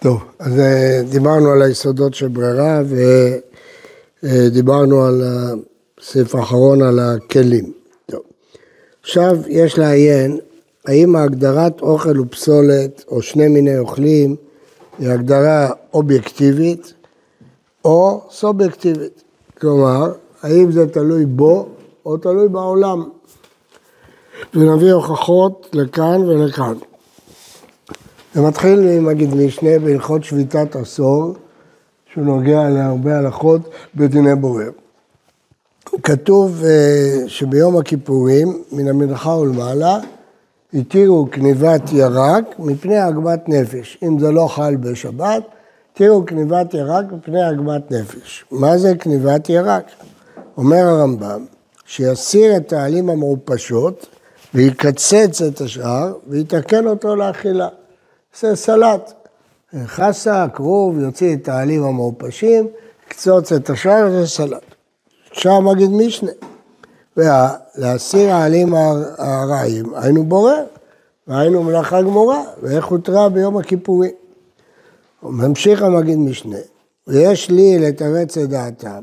טוב, 0.00 0.24
אז 0.38 0.58
אה, 0.58 1.02
דיברנו 1.10 1.50
על 1.50 1.62
היסודות 1.62 2.14
של 2.14 2.28
ברירה 2.28 2.80
ודיברנו 4.22 5.04
על 5.04 5.22
הסעיף 5.22 6.34
האחרון 6.34 6.82
על 6.82 6.98
הכלים. 6.98 7.72
טוב. 8.06 8.20
עכשיו 9.02 9.36
יש 9.48 9.78
לעיין 9.78 10.38
האם 10.86 11.16
הגדרת 11.16 11.80
אוכל 11.80 12.20
ופסולת 12.20 13.04
או 13.08 13.22
שני 13.22 13.48
מיני 13.48 13.78
אוכלים 13.78 14.36
היא 14.98 15.08
הגדרה 15.08 15.70
אובייקטיבית 15.94 16.92
או 17.84 18.22
סובייקטיבית. 18.30 19.22
כלומר, 19.60 20.12
האם 20.42 20.72
זה 20.72 20.86
תלוי 20.86 21.26
בו 21.26 21.68
או 22.06 22.16
תלוי 22.16 22.48
בעולם. 22.48 23.08
ונביא 24.54 24.92
הוכחות 24.92 25.68
לכאן 25.72 26.20
ולכאן. 26.20 26.74
זה 28.38 28.44
מתחיל 28.44 28.80
ממגיד 28.80 29.34
משנה 29.34 29.78
בהלכות 29.78 30.24
שביתת 30.24 30.76
עשור, 30.76 31.34
שהוא 32.12 32.24
נוגע 32.24 32.68
להרבה 32.68 33.18
הלכות 33.18 33.60
בדיני 33.94 34.34
בורר. 34.34 34.70
כתוב 36.02 36.64
אה, 36.64 37.22
שביום 37.26 37.76
הכיפורים, 37.76 38.62
מן 38.72 38.88
המנחה 38.88 39.30
ולמעלה, 39.30 39.98
התירו 40.74 41.28
כניבת 41.30 41.92
ירק 41.92 42.44
מפני 42.58 42.98
עגמת 42.98 43.48
נפש. 43.48 43.98
אם 44.02 44.18
זה 44.18 44.30
לא 44.30 44.46
חל 44.46 44.76
בשבת, 44.76 45.42
התירו 45.92 46.26
כניבת 46.26 46.74
ירק 46.74 47.04
מפני 47.12 47.42
עגמת 47.42 47.90
נפש. 47.90 48.44
מה 48.50 48.78
זה 48.78 48.94
כניבת 48.94 49.48
ירק? 49.48 49.84
אומר 50.56 50.86
הרמב"ם, 50.86 51.44
שיסיר 51.86 52.56
את 52.56 52.72
העלים 52.72 53.10
המעופשות 53.10 54.06
ויקצץ 54.54 55.42
את 55.42 55.60
השאר 55.60 56.12
ויתקן 56.28 56.86
אותו 56.86 57.16
לאכילה. 57.16 57.68
זה 58.40 58.56
סלט. 58.56 59.12
חסה, 59.86 60.46
כרוב, 60.54 60.98
יוציא 60.98 61.36
את 61.36 61.48
העלים 61.48 61.84
המעופשים, 61.84 62.68
קצוץ 63.08 63.52
את 63.52 63.70
השאר, 63.70 64.10
זה 64.10 64.26
סלט. 64.26 64.74
עכשיו 65.30 65.60
מגיד 65.62 65.90
משנה. 65.90 66.30
ולהסיר 67.16 68.30
העלים 68.34 68.74
הרעים, 69.18 69.94
היינו 69.94 70.24
בורר, 70.24 70.64
והיינו 71.26 71.62
מלאכה 71.62 72.02
גמורה, 72.02 72.42
ואיך 72.62 72.86
הותרה 72.86 73.28
ביום 73.28 73.56
הכיפורים. 73.56 74.10
ממשיך 75.22 75.82
המגיד 75.82 76.18
משנה, 76.18 76.56
ויש 77.06 77.50
לי 77.50 77.78
לתרץ 77.78 78.38
את 78.38 78.48
דעתם, 78.48 79.00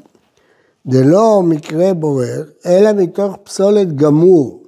דלא 0.86 1.42
מקרה 1.44 1.94
בורר, 1.94 2.44
אלא 2.66 2.92
מתוך 2.92 3.36
פסולת 3.44 3.96
גמור, 3.96 4.64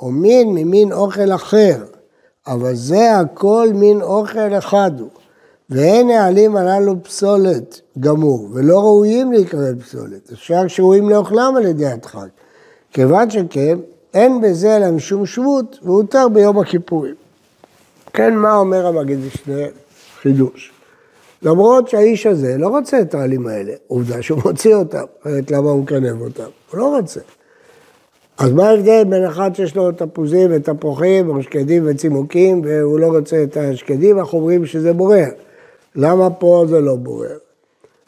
או 0.00 0.10
מין 0.10 0.54
ממין 0.54 0.92
אוכל 0.92 1.32
אחר, 1.34 1.84
אבל 2.46 2.74
זה 2.74 3.18
הכל 3.18 3.68
מין 3.74 4.02
אוכל 4.02 4.58
אחד 4.58 4.90
הוא. 5.00 5.08
ואין 5.70 6.10
העלים 6.10 6.56
הללו 6.56 7.02
פסולת 7.02 7.80
גמור, 8.00 8.48
ולא 8.52 8.80
ראויים 8.80 9.32
להיקרא 9.32 9.72
פסולת, 9.80 10.32
אפשר 10.32 10.68
שראויים 10.68 11.08
לאוכלם 11.10 11.54
על 11.56 11.66
ידי 11.66 11.86
הדחק. 11.86 12.28
כיוון 12.92 13.30
שכן, 13.30 13.78
אין 14.14 14.40
בזה 14.40 14.76
אלא 14.76 14.90
משום 14.90 15.26
שבות, 15.26 15.78
והותר 15.82 16.28
ביום 16.28 16.58
הכיפורים. 16.58 17.14
כן, 18.12 18.34
מה 18.34 18.56
אומר 18.56 18.86
המגיד 18.86 19.18
משנה? 19.18 19.62
חידוש. 20.22 20.72
למרות 21.42 21.88
שהאיש 21.88 22.26
הזה 22.26 22.56
לא 22.58 22.68
רוצה 22.68 23.00
את 23.00 23.14
העלים 23.14 23.46
האלה, 23.46 23.72
עובדה 23.86 24.22
שהוא 24.22 24.40
מוציא 24.44 24.74
אותם, 24.74 25.04
אחרת 25.22 25.50
למה 25.50 25.70
הוא 25.70 25.82
מקנב 25.82 26.20
אותם? 26.20 26.48
הוא 26.70 26.78
לא 26.78 26.96
רוצה. 26.96 27.20
אז 28.38 28.52
מה 28.52 28.68
ההבדל 28.68 29.04
בין 29.04 29.24
אחד 29.24 29.54
שיש 29.54 29.76
לו 29.76 29.92
תפוזים 29.92 30.50
ותפוחים 30.52 31.36
ושקדים 31.36 31.82
וצימוקים 31.86 32.62
והוא 32.64 32.98
לא 32.98 33.06
רוצה 33.06 33.42
את 33.42 33.56
השקדים, 33.56 34.18
אנחנו 34.18 34.38
אומרים 34.38 34.66
שזה 34.66 34.92
בורר. 34.92 35.28
למה 35.96 36.30
פה 36.30 36.64
זה 36.68 36.80
לא 36.80 36.96
בורר? 36.96 37.36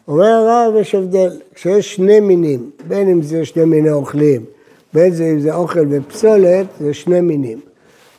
אומר 0.08 0.26
הרב, 0.26 0.74
יש 0.80 0.94
הבדל. 0.94 1.30
כשיש 1.54 1.94
שני 1.94 2.20
מינים, 2.20 2.70
בין 2.88 3.08
אם 3.08 3.22
זה 3.22 3.44
שני 3.44 3.64
מיני 3.64 3.90
אוכלים, 3.90 4.44
בין 4.94 5.12
אם 5.22 5.40
זה 5.40 5.54
אוכל 5.54 5.86
ופסולת, 5.90 6.66
זה 6.80 6.94
שני 6.94 7.20
מינים. 7.20 7.60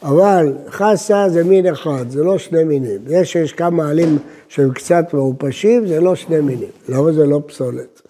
אבל 0.03 0.53
חסה 0.69 1.29
זה 1.29 1.43
מין 1.43 1.67
אחד, 1.67 2.09
זה 2.09 2.23
לא 2.23 2.37
שני 2.37 2.63
מינים. 2.63 2.97
זה 3.05 3.25
שיש 3.25 3.53
כמה 3.53 3.89
עלים 3.89 4.17
שהם 4.47 4.71
קצת 4.71 5.13
מעופשים, 5.13 5.87
זה 5.87 5.99
לא 5.99 6.15
שני 6.15 6.39
מינים. 6.39 6.69
למה 6.89 7.11
זה 7.11 7.25
לא 7.25 7.41
פסולת? 7.45 8.01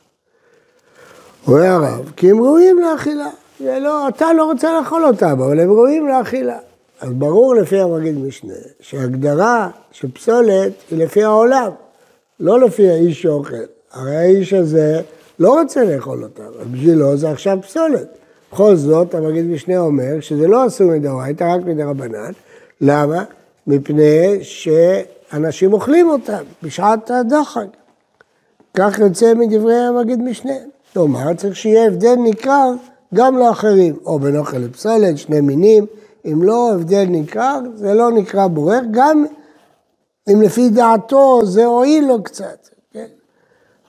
אומר 1.48 1.66
הרב, 1.66 2.12
כי 2.16 2.32
הם 2.32 2.42
ראויים 2.42 2.80
לאכילה. 2.80 3.30
זה 3.60 3.80
לא, 3.80 4.08
אתה 4.08 4.34
לא 4.34 4.46
רוצה 4.46 4.80
לאכול 4.80 5.06
אותם, 5.06 5.30
אבל 5.30 5.60
הם 5.60 5.72
ראויים 5.72 6.08
לאכילה. 6.08 6.58
אז 7.02 7.10
ברור 7.14 7.56
לפי 7.56 7.80
המגיד 7.80 8.18
משנה, 8.18 8.54
שהגדרה 8.80 9.70
של 9.92 10.12
פסולת 10.12 10.72
היא 10.92 11.04
לפי 11.04 11.24
העולם, 11.24 11.72
לא 12.40 12.60
לפי 12.60 12.90
האיש 12.90 13.22
שאוכל. 13.22 13.56
הרי 13.92 14.16
האיש 14.16 14.54
הזה 14.54 15.02
לא 15.40 15.60
רוצה 15.60 15.84
לאכול 15.84 16.24
אותם, 16.24 16.44
בשבילו 16.72 17.18
זה 17.18 17.30
עכשיו 17.30 17.58
פסולת. 17.62 18.18
בכל 18.52 18.76
זאת, 18.76 19.16
המגיד 19.16 19.46
משנה 19.46 19.78
אומר 19.78 20.20
שזה 20.20 20.48
לא 20.48 20.68
אסור 20.68 20.92
מדאורייתא, 20.92 21.44
רק 21.44 21.66
מדרבנן. 21.66 22.32
למה? 22.82 23.24
מפני 23.68 24.40
שאנשים 24.42 25.74
אוכלים 25.74 26.10
אותם 26.10 26.44
בשעת 26.64 27.12
הדחק. 27.12 27.68
כך 28.78 29.00
יוצא 29.00 29.34
מדברי 29.34 29.76
המגיד 29.76 30.22
משנה. 30.22 30.54
כלומר, 30.94 31.34
צריך 31.34 31.56
שיהיה 31.56 31.88
הבדל 31.88 32.16
ניכר 32.16 32.72
גם 33.14 33.38
לאחרים, 33.38 33.96
או 34.06 34.20
בין 34.20 34.38
אוכל 34.38 34.58
לפסולת, 34.58 35.18
שני 35.18 35.42
מינים. 35.42 35.86
אם 36.26 36.44
לא 36.44 36.74
הבדל 36.74 37.06
ניכר, 37.06 37.60
זה 37.76 37.94
לא 37.94 38.12
נקרא 38.12 38.48
בורר, 38.48 38.80
גם 38.92 39.26
אם 40.30 40.42
לפי 40.42 40.70
דעתו 40.70 41.42
זה 41.44 41.66
הועיל 41.66 42.08
לו 42.08 42.24
קצת. 42.24 42.68
כן? 42.94 43.06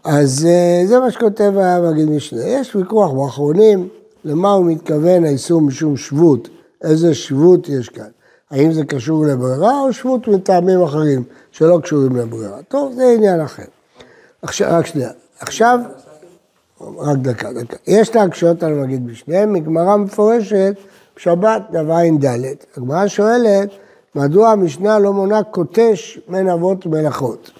אז 0.04 0.46
אה, 0.46 0.82
זה 0.86 1.00
מה 1.00 1.10
שכותב 1.10 1.52
המגיד 1.56 2.10
משנה. 2.10 2.44
יש 2.44 2.76
ויכוח 2.76 3.12
באחרונים. 3.12 3.88
למה 4.24 4.52
הוא 4.52 4.66
מתכוון 4.66 5.24
האיסור 5.24 5.60
משום 5.60 5.96
שבות, 5.96 6.48
איזה 6.82 7.14
שבות 7.14 7.68
יש 7.68 7.88
כאן. 7.88 8.08
האם 8.50 8.72
זה 8.72 8.84
קשור 8.84 9.26
לברירה 9.26 9.80
או 9.80 9.92
שבות 9.92 10.28
מטעמים 10.28 10.82
אחרים 10.82 11.24
שלא 11.50 11.78
קשורים 11.82 12.16
לברירה. 12.16 12.62
טוב, 12.68 12.92
זה 12.92 13.12
עניין 13.16 13.40
אחר. 13.40 13.62
עכשיו, 14.42 14.68
רק 14.70 14.86
שנייה. 14.86 15.10
עכשיו, 15.40 15.80
רק 16.80 17.18
דקה, 17.18 17.52
דקה. 17.52 17.76
יש 17.86 18.16
להקשות 18.16 18.62
על 18.62 18.74
מגיד 18.74 19.06
בשניהם, 19.06 19.52
מגמרא 19.52 19.96
מפורשת, 19.96 20.74
שבת 21.16 21.62
ד"ד. 21.72 22.54
הגמרא 22.76 23.06
שואלת, 23.06 23.68
מדוע 24.14 24.50
המשנה 24.50 24.98
לא 24.98 25.12
מונה 25.12 25.42
קוטש 25.42 26.18
מן 26.28 26.48
אבות 26.48 26.86
מלאכות? 26.86 27.50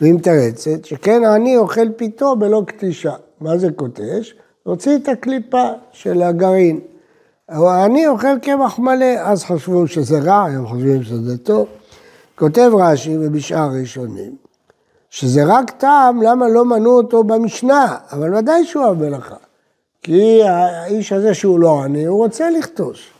והיא 0.00 0.14
מתרצת, 0.14 0.84
שכן 0.84 1.24
העני 1.24 1.56
אוכל 1.56 1.92
פיתו 1.96 2.36
בלא 2.36 2.62
קטישה. 2.66 3.12
מה 3.40 3.58
זה 3.58 3.68
קוטש? 3.76 4.34
הוציא 4.62 4.96
את 4.96 5.08
הקליפה 5.08 5.68
של 5.92 6.22
הגרעין. 6.22 6.80
אני 7.48 8.06
אוכל 8.06 8.38
קמח 8.42 8.78
מלא, 8.78 9.14
אז 9.18 9.44
חשבו 9.44 9.86
שזה 9.86 10.18
רע, 10.18 10.42
הם 10.44 10.66
חושבים 10.66 11.02
שזה 11.02 11.38
טוב. 11.38 11.66
כותב 12.34 12.70
רש"י 12.74 13.16
ובשאר 13.20 13.68
ראשונים, 13.80 14.36
שזה 15.16 15.44
רק 15.44 15.70
טעם, 15.70 16.22
למה 16.22 16.48
לא 16.48 16.64
מנו 16.64 16.90
אותו 16.90 17.24
במשנה, 17.24 17.96
אבל 18.12 18.34
ודאי 18.34 18.64
שהוא 18.64 18.84
אוהב 18.84 19.02
מלאכה. 19.02 19.34
כי 20.02 20.42
האיש 20.42 21.12
הזה 21.12 21.34
שהוא 21.34 21.60
לא 21.60 21.82
עני, 21.82 22.04
הוא 22.04 22.18
רוצה 22.18 22.50
לכתוש. 22.50 23.10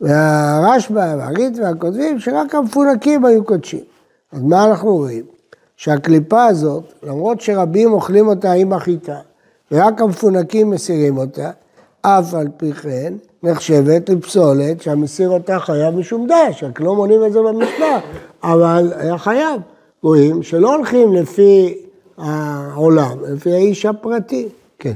והרשב"א 0.00 1.14
והריט 1.18 1.58
והכותבים, 1.58 2.18
שרק 2.18 2.54
המפונקים 2.54 3.24
היו 3.24 3.44
קודשים. 3.44 3.80
אז 4.32 4.42
מה 4.42 4.64
אנחנו 4.64 4.96
רואים? 4.96 5.24
שהקליפה 5.76 6.44
הזאת, 6.44 6.84
למרות 7.02 7.40
שרבים 7.40 7.92
אוכלים 7.92 8.28
אותה 8.28 8.52
עם 8.52 8.72
החיטה, 8.72 9.18
ורק 9.72 10.00
המפונקים 10.00 10.70
מסירים 10.70 11.18
אותה, 11.18 11.50
אף 12.00 12.34
על 12.34 12.48
פי 12.56 12.72
כן 12.72 13.14
נחשבת 13.42 14.08
לפסולת 14.08 14.82
שהמסיר 14.82 15.30
אותה 15.30 15.58
חייב 15.58 15.94
משום 15.94 16.26
דש, 16.26 16.64
רק 16.64 16.80
לא 16.80 16.94
מונים 16.94 17.24
את 17.24 17.32
זה 17.32 17.38
במשנה, 17.42 18.00
אבל 18.42 18.92
היה 18.96 19.18
חייב. 19.18 19.60
רואים 20.02 20.42
שלא 20.42 20.74
הולכים 20.74 21.12
לפי 21.12 21.78
העולם, 22.18 23.18
לפי 23.28 23.52
האיש 23.52 23.86
הפרטי. 23.86 24.48
כן. 24.78 24.94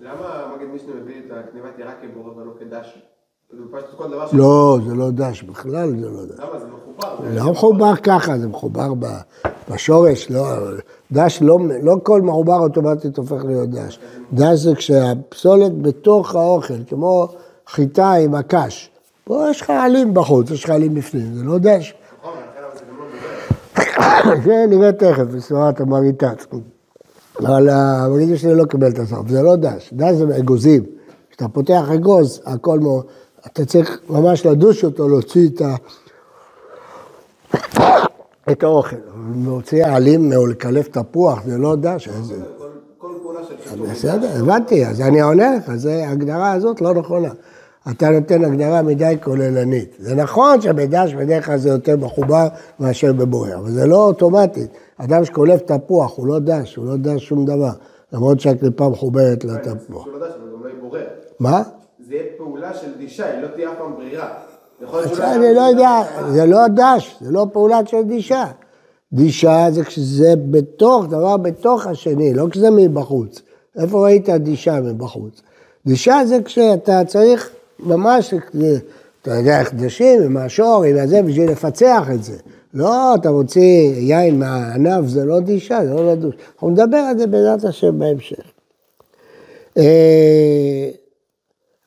למה 0.00 0.52
מגד 0.56 0.66
משנה 0.74 0.94
מביא 1.02 1.14
את 1.26 1.30
הקניבת 1.30 1.78
ירק 1.78 1.94
כבורא 2.02 2.32
ולא 2.36 2.52
כדש? 2.60 2.98
לא, 4.32 4.78
זה 4.86 4.94
לא 4.94 5.10
דש, 5.10 5.42
בכלל 5.42 5.90
זה 6.00 6.10
לא 6.10 6.24
דש. 6.24 6.38
למה? 6.38 6.58
זה 6.58 6.66
מחובר. 6.66 7.44
לא 7.44 7.52
מחובר 7.52 7.96
ככה, 7.96 8.38
זה 8.38 8.48
מחובר 8.48 8.92
בשורש, 9.70 10.30
לא, 10.30 10.42
דש 11.12 11.42
לא, 11.42 11.58
לא 11.82 11.96
כל 12.02 12.22
מעובר 12.22 12.58
אוטומטית 12.58 13.16
הופך 13.16 13.44
להיות 13.44 13.70
דש. 13.70 13.98
דש 14.32 14.58
זה 14.58 14.74
כשהפסולת 14.74 15.82
בתוך 15.82 16.34
האוכל, 16.34 16.84
כמו 16.86 17.28
חיטה 17.66 18.12
עם 18.12 18.34
הקש. 18.34 18.90
פה 19.24 19.46
יש 19.50 19.60
לך 19.60 19.70
עלים 19.70 20.14
בחוץ, 20.14 20.50
יש 20.50 20.64
לך 20.64 20.70
עלים 20.70 20.94
בפנים, 20.94 21.34
זה 21.34 21.44
לא 21.44 21.58
דש. 21.58 21.94
זה 24.44 24.64
נראה 24.68 24.92
תכף, 24.92 25.22
בסורת 25.22 25.80
המריטת. 25.80 26.44
אבל 27.40 27.68
המגיד 27.68 28.36
שלי 28.36 28.54
לא 28.54 28.64
קיבל 28.64 28.88
את 28.90 28.98
הסוף, 28.98 29.28
זה 29.28 29.42
לא 29.42 29.56
דש, 29.56 29.90
דש 29.92 30.14
זה 30.14 30.36
אגוזים. 30.38 30.82
כשאתה 31.30 31.48
פותח 31.48 31.82
אגוז, 31.94 32.40
הכל 32.46 32.78
מאוד, 32.80 33.04
אתה 33.46 33.64
צריך 33.64 34.00
ממש 34.10 34.46
לדוש 34.46 34.84
אותו, 34.84 35.08
להוציא 35.08 35.48
את 35.48 35.60
ה... 35.60 35.74
את 38.52 38.62
האוכל. 38.62 38.96
להוציא 39.44 39.86
עלים 39.86 40.32
או 40.32 40.46
לקלף 40.46 40.88
תפוח, 40.88 41.38
זה 41.46 41.58
לא 41.58 41.76
דש. 41.76 42.08
בסדר, 43.90 44.28
הבנתי, 44.40 44.86
אז 44.86 45.00
אני 45.00 45.20
עונה 45.20 45.56
לך, 45.56 45.74
זה- 45.74 46.04
ההגדרה 46.08 46.52
הזאת 46.52 46.80
לא 46.80 46.94
נכונה. 46.94 47.28
אתה 47.90 48.10
נותן 48.10 48.44
הגדרה 48.44 48.82
מדי 48.82 49.16
כוללנית. 49.22 49.96
זה 49.98 50.14
נכון 50.14 50.60
שבדש 50.60 51.14
בדרך 51.14 51.46
כלל 51.46 51.58
זה 51.58 51.68
יותר 51.68 51.96
מחובר 51.96 52.48
מאשר 52.80 53.12
בבורר, 53.12 53.58
אבל 53.58 53.70
זה 53.70 53.86
לא 53.86 54.04
אוטומטית. 54.04 54.70
אדם 54.96 55.24
שקולף 55.24 55.60
תפוח 55.62 56.16
הוא 56.16 56.26
לא 56.26 56.38
דש, 56.38 56.76
הוא 56.76 56.86
לא 56.86 56.96
דש 56.96 57.28
שום 57.28 57.44
דבר, 57.44 57.70
למרות 58.12 58.40
שהקליפה 58.40 58.88
מחוברת 58.88 59.44
לתפוח. 59.44 60.06
לא 60.06 60.20
לא. 60.20 60.26
מה? 61.40 61.62
זה 62.08 62.14
יהיה 62.14 62.24
פעולה 62.36 62.74
של 62.74 62.98
דישה, 62.98 63.26
היא 63.32 63.42
לא 63.42 63.48
תהיה 63.48 63.72
אף 63.72 63.78
פעם 63.78 63.94
ברירה. 63.96 64.28
אני 65.34 65.54
לא 65.54 65.60
יודע, 65.60 66.02
זה 66.30 66.46
לא 66.46 66.58
דש, 66.68 67.16
זה 67.20 67.30
לא 67.30 67.46
פעולה 67.52 67.80
של 67.86 68.02
דישה. 68.02 68.44
דישה 69.12 69.66
זה 69.70 69.84
כשזה 69.84 70.34
בתוך, 70.50 71.06
דבר 71.06 71.36
בתוך 71.36 71.86
השני, 71.86 72.34
לא 72.34 72.46
כשזה 72.50 72.70
מבחוץ. 72.70 73.42
איפה 73.78 74.04
ראית 74.04 74.28
דישה 74.30 74.80
מבחוץ? 74.80 75.42
דישה 75.86 76.20
זה 76.24 76.42
כשאתה 76.44 77.04
צריך 77.06 77.50
ממש, 77.80 78.34
אתה 79.22 79.30
יודע 79.34 79.60
איך 79.60 79.74
דשים, 79.74 80.22
עם 80.22 80.36
השור, 80.36 80.84
עם 80.84 80.96
הזה, 80.98 81.22
בשביל 81.22 81.50
לפצח 81.50 82.08
את 82.14 82.24
זה. 82.24 82.36
לא, 82.74 83.14
אתה 83.14 83.30
מוציא 83.30 83.92
יין 83.96 84.38
מהענף, 84.38 85.06
זה 85.06 85.24
לא 85.24 85.40
דישה, 85.40 85.78
זה 85.84 85.94
לא 85.94 86.12
לדוש. 86.12 86.34
אנחנו 86.54 86.70
נדבר 86.70 86.96
על 86.96 87.18
זה 87.18 87.26
בעזרת 87.26 87.64
השם 87.64 87.98
בהמשך. 87.98 88.42
אה, 89.76 90.90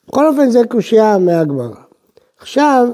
בכל 0.07 0.27
אופן 0.27 0.49
זה 0.49 0.59
קושייה 0.69 1.17
מהגמרא. 1.17 1.75
עכשיו, 2.39 2.87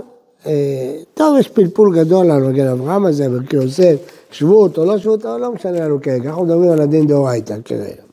אה, 0.46 0.96
טוב, 1.14 1.38
יש 1.40 1.48
פלפול 1.48 2.00
גדול 2.00 2.32
על 2.32 2.44
מגן 2.44 2.68
אברהם 2.68 3.06
הזה, 3.06 3.30
ברכי 3.30 3.56
יוסף, 3.56 3.96
שבות 4.32 4.78
או 4.78 4.86
לא 4.86 4.98
שבות, 4.98 5.26
אבל 5.26 5.40
לא 5.40 5.52
משנה 5.52 5.80
לנו 5.80 6.02
כרגע, 6.02 6.30
אנחנו 6.30 6.46
מדברים 6.46 6.72
על 6.72 6.82
הדין 6.82 7.08
דאורייתא 7.08 7.56
כרגע. 7.66 8.04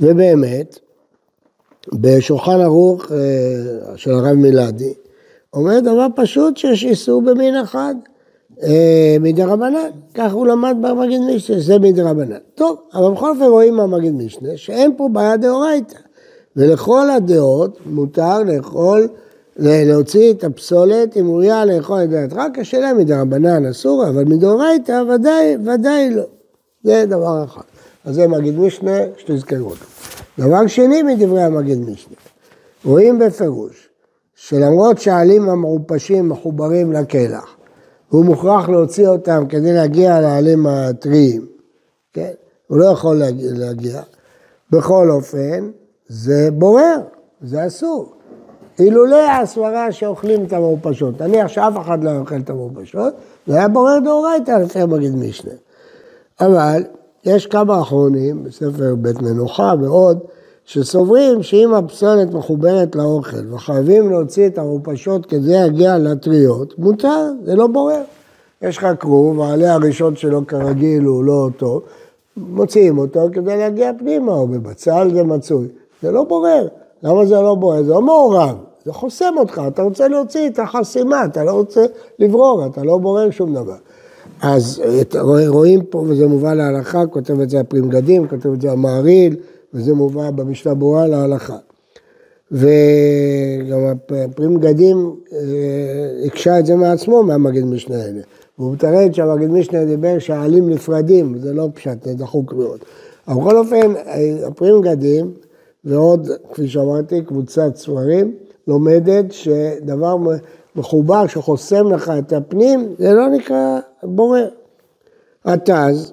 ובאמת, 0.00 0.78
בשולחן 1.92 2.60
ערוך 2.60 3.12
אה, 3.12 3.96
של 3.96 4.10
הרב 4.10 4.32
מילדי, 4.32 4.94
אומר 5.54 5.80
דבר 5.80 6.06
פשוט 6.16 6.56
שיש 6.56 6.84
איסור 6.84 7.22
במין 7.22 7.56
אחד, 7.56 7.94
אה, 8.62 9.16
מדרבנן, 9.20 9.90
כך 10.14 10.32
הוא 10.32 10.46
למד 10.46 10.76
במגיד 10.80 11.20
משנה, 11.20 11.60
זה 11.60 11.78
מדרבנן. 11.78 12.36
טוב, 12.54 12.76
אבל 12.94 13.12
בכל 13.12 13.30
אופן 13.30 13.44
רואים 13.44 13.74
מהמגיד 13.74 14.14
משנה 14.14 14.48
שאין 14.56 14.92
פה 14.96 15.08
בעיה 15.12 15.36
דאורייתא, 15.36 15.98
ולכל 16.56 17.10
הדעות 17.10 17.78
מותר 17.86 18.42
לאכול, 18.42 19.08
להוציא 19.58 20.32
את 20.32 20.44
הפסולת 20.44 21.16
אם 21.16 21.26
הוא 21.26 21.42
לאכול 21.66 22.02
את 22.04 22.10
דעת 22.10 22.32
רק 22.32 22.58
השאלה 22.58 22.94
מדרבנן 22.94 23.66
אסור, 23.66 24.08
אבל 24.08 24.24
מדאורייתא 24.24 25.02
ודאי, 25.14 25.56
ודאי 25.64 26.10
לא. 26.10 26.24
זה 26.84 27.04
דבר 27.06 27.44
אחד. 27.44 27.62
אז 28.04 28.14
זה 28.14 28.28
מגיד 28.28 28.58
משנה, 28.58 28.98
שתזכרו 29.16 29.70
אותו. 29.70 29.84
דבר 30.38 30.66
שני 30.66 31.02
מדברי 31.02 31.42
המגיד 31.42 31.78
משנה, 31.78 32.16
רואים 32.84 33.18
בפירוש 33.18 33.88
שלמרות 34.34 34.98
שהעלים 34.98 35.48
המעופשים 35.48 36.28
מחוברים 36.28 36.92
לקלח, 36.92 37.56
והוא 38.10 38.24
מוכרח 38.24 38.68
להוציא 38.68 39.08
אותם 39.08 39.44
כדי 39.48 39.72
להגיע 39.72 40.20
לעלים 40.20 40.66
הטריים, 40.66 41.46
כן? 42.12 42.30
הוא 42.66 42.78
לא 42.78 42.84
יכול 42.84 43.16
להגיע, 43.16 43.50
להגיע. 43.54 44.02
בכל 44.70 45.10
אופן, 45.10 45.70
זה 46.08 46.48
בורר, 46.52 46.96
זה 47.42 47.66
אסור. 47.66 48.12
אילולא 48.78 49.30
הסברה 49.30 49.92
שאוכלים 49.92 50.44
את 50.44 50.52
המעופשות, 50.52 51.22
נניח 51.22 51.48
שאף 51.48 51.72
אחד 51.80 52.04
לא 52.04 52.10
אוכל 52.18 52.36
את 52.36 52.50
המעופשות, 52.50 53.14
זה 53.46 53.56
היה 53.56 53.68
בורר 53.68 53.98
דאורייתא 54.04 54.50
לפי 54.50 54.80
המגיד 54.80 55.16
משנה. 55.16 55.52
אבל 56.40 56.82
יש 57.26 57.46
כמה 57.46 57.80
אחרונים, 57.80 58.44
בספר 58.44 58.94
בית 58.94 59.22
מנוחה 59.22 59.74
ועוד, 59.80 60.18
שסוברים 60.64 61.42
שאם 61.42 61.74
הפסולת 61.74 62.34
מחוברת 62.34 62.96
לאוכל 62.96 63.54
וחייבים 63.54 64.10
להוציא 64.10 64.46
את 64.46 64.58
המעופשות 64.58 65.26
כדי 65.26 65.52
להגיע 65.52 65.98
לטריות, 65.98 66.78
מותר, 66.78 67.30
זה 67.44 67.54
לא 67.54 67.66
בורר. 67.66 68.02
יש 68.62 68.78
לך 68.78 68.86
כרוב, 69.00 69.40
העלה 69.40 69.74
הראשון 69.74 70.16
שלו 70.16 70.46
כרגיל 70.46 71.04
הוא 71.04 71.24
לא 71.24 71.48
טוב, 71.56 71.82
מוציאים 72.36 72.98
אותו 72.98 73.20
כדי 73.32 73.56
להגיע 73.56 73.90
פנימה, 73.98 74.32
או 74.32 74.46
בבצל 74.46 75.10
זה 75.14 75.24
מצוי. 75.24 75.68
זה 76.02 76.10
לא 76.10 76.24
בורר. 76.24 76.68
למה 77.02 77.26
זה 77.26 77.34
לא 77.34 77.54
בורר? 77.54 77.82
זה 77.82 77.92
לא 77.92 78.02
מעורב, 78.02 78.56
זה 78.84 78.92
חוסם 78.92 79.34
אותך, 79.38 79.62
אתה 79.66 79.82
רוצה 79.82 80.08
להוציא 80.08 80.48
את 80.48 80.58
החסימה, 80.58 81.24
אתה 81.24 81.44
לא 81.44 81.52
רוצה 81.52 81.84
לברור, 82.18 82.66
אתה 82.66 82.82
לא 82.82 82.98
בורר 82.98 83.30
שום 83.30 83.54
דבר. 83.54 83.76
אז 84.42 84.82
רואים 85.46 85.84
פה, 85.84 85.98
וזה 85.98 86.26
מובא 86.26 86.54
להלכה, 86.54 87.06
כותב 87.06 87.40
את 87.40 87.50
זה 87.50 87.60
הפרים 87.60 87.88
גדים, 87.88 88.28
כותב 88.28 88.52
את 88.52 88.60
זה 88.60 88.72
המעריל, 88.72 89.36
וזה 89.74 89.94
מובא 89.94 90.30
במשנה 90.30 90.74
ברורה 90.74 91.06
להלכה. 91.06 91.56
וגם 92.52 93.78
הפרים 94.10 94.56
גדים 94.56 95.16
אה, 95.32 95.38
הקשה 96.26 96.58
את 96.58 96.66
זה 96.66 96.76
מעצמו 96.76 97.22
מהמגיד 97.22 97.64
משנה 97.64 97.96
האלה. 97.96 98.20
והוא 98.58 98.72
מתרד 98.72 99.14
שהמגיד 99.14 99.50
משנה 99.50 99.84
דיבר 99.84 100.18
שהעלים 100.18 100.70
נפרדים, 100.70 101.38
זה 101.38 101.52
לא 101.52 101.68
פשט, 101.74 102.04
זה 102.04 102.14
דחוק 102.14 102.52
מאוד. 102.52 102.78
אבל 103.28 103.40
בכל 103.40 103.58
אופן, 103.58 103.96
אה, 103.96 104.46
הפרים 104.46 104.80
גדים, 104.80 105.30
ועוד, 105.84 106.28
כפי 106.52 106.68
שאמרתי, 106.68 107.22
קבוצת 107.22 107.76
ספרים, 107.76 108.34
לומדת 108.68 109.32
שדבר 109.32 110.16
מחובר 110.76 111.26
שחוסם 111.26 111.92
לך 111.92 112.12
את 112.18 112.32
הפנים, 112.32 112.94
זה 112.98 113.12
לא 113.12 113.28
נקרא 113.28 113.78
בורר. 114.02 114.48
התז 115.44 116.12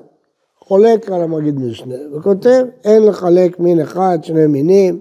חולק 0.60 1.12
על 1.12 1.21
המגיד 1.21 1.60
משנה, 1.60 1.95
וכותב, 2.13 2.65
אין 2.83 3.04
לחלק 3.04 3.60
מין 3.60 3.80
אחד, 3.80 4.19
שני 4.21 4.48
מינים, 4.48 5.00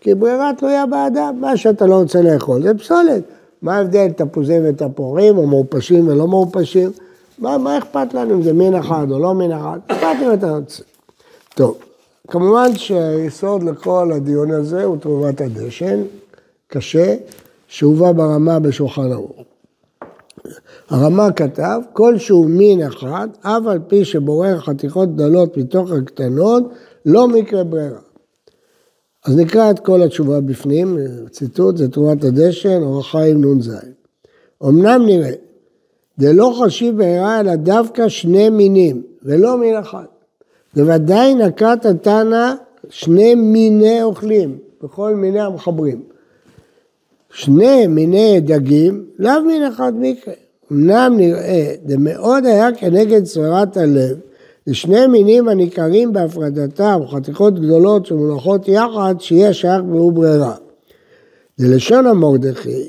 כי 0.00 0.14
ברירה 0.14 0.50
תלויה 0.58 0.86
באדם, 0.86 1.36
מה 1.40 1.56
שאתה 1.56 1.86
לא 1.86 1.94
רוצה 1.94 2.22
לאכול 2.22 2.62
זה 2.62 2.74
פסולת. 2.74 3.22
מה 3.62 3.76
ההבדל, 3.76 4.08
תפוזים 4.08 4.62
ותפוחים, 4.64 5.38
או 5.38 5.46
מעופשים 5.46 6.08
ולא 6.08 6.26
מעופשים? 6.26 6.90
מה, 7.38 7.58
מה 7.58 7.78
אכפת 7.78 8.14
לנו 8.14 8.34
אם 8.34 8.42
זה 8.42 8.52
מין 8.52 8.74
אחד 8.74 9.06
או 9.10 9.18
לא 9.18 9.34
מין 9.34 9.52
אחד? 9.52 9.78
אכפת 9.86 10.16
אם 10.22 10.32
אתה 10.32 10.50
רוצה. 10.50 10.82
טוב, 11.54 11.78
כמובן 12.28 12.76
שהיסוד 12.76 13.62
לכל 13.62 14.12
הדיון 14.14 14.50
הזה 14.50 14.84
הוא 14.84 14.96
תרומת 14.96 15.40
הדשן, 15.40 16.02
קשה, 16.66 17.14
שהובא 17.68 18.12
ברמה 18.12 18.58
בשולחן 18.58 19.12
ערוך. 19.12 19.42
הרמה 20.88 21.32
כתב, 21.32 21.80
כל 21.92 22.18
שהוא 22.18 22.46
מין 22.46 22.82
אחד, 22.82 23.28
אף 23.40 23.66
על 23.66 23.78
פי 23.88 24.04
שבורר 24.04 24.60
חתיכות 24.60 25.14
גדולות 25.14 25.56
מתוך 25.56 25.90
הקטנות, 25.90 26.64
לא 27.06 27.28
מקרה 27.28 27.64
ברירה. 27.64 27.98
אז 29.24 29.36
נקרא 29.36 29.70
את 29.70 29.78
כל 29.78 30.02
התשובה 30.02 30.40
בפנים, 30.40 30.98
ציטוט, 31.30 31.76
זה 31.76 31.88
תרומת 31.88 32.24
הדשן, 32.24 32.82
אורח 32.82 33.10
חיים 33.10 33.44
נ"ז. 33.44 33.70
אמנם 34.64 35.02
נראה, 35.06 35.32
לא 36.18 36.58
חשיב 36.62 36.96
ברירה 36.96 37.40
אלא 37.40 37.54
דווקא 37.54 38.08
שני 38.08 38.50
מינים, 38.50 39.02
ולא 39.22 39.58
מין 39.58 39.76
אחד. 39.76 40.04
בוודאי 40.76 41.34
נקט 41.34 41.86
התנא 41.86 42.54
שני 42.88 43.34
מיני 43.34 44.02
אוכלים, 44.02 44.58
בכל 44.82 45.14
מיני 45.14 45.40
המחברים. 45.40 46.02
שני 47.32 47.86
מיני 47.86 48.40
דגים, 48.40 49.04
לאו 49.18 49.42
מין 49.46 49.62
אחד 49.62 49.92
מקרה. 49.96 50.34
אמנם 50.72 51.14
נראה, 51.16 51.74
מאוד 51.98 52.46
היה 52.46 52.72
כנגד 52.72 53.24
סברת 53.24 53.76
הלב, 53.76 54.16
לשני 54.66 55.06
מינים 55.06 55.48
הניכרים 55.48 56.12
בהפרדתם, 56.12 57.00
חתיכות 57.10 57.60
גדולות 57.60 58.06
שמונחות 58.06 58.68
יחד, 58.68 59.14
שיהיה 59.18 59.52
שייך 59.52 59.82
והוא 59.88 60.12
ברירה. 60.12 60.54
ללשון 61.58 62.06
המרדכי, 62.06 62.88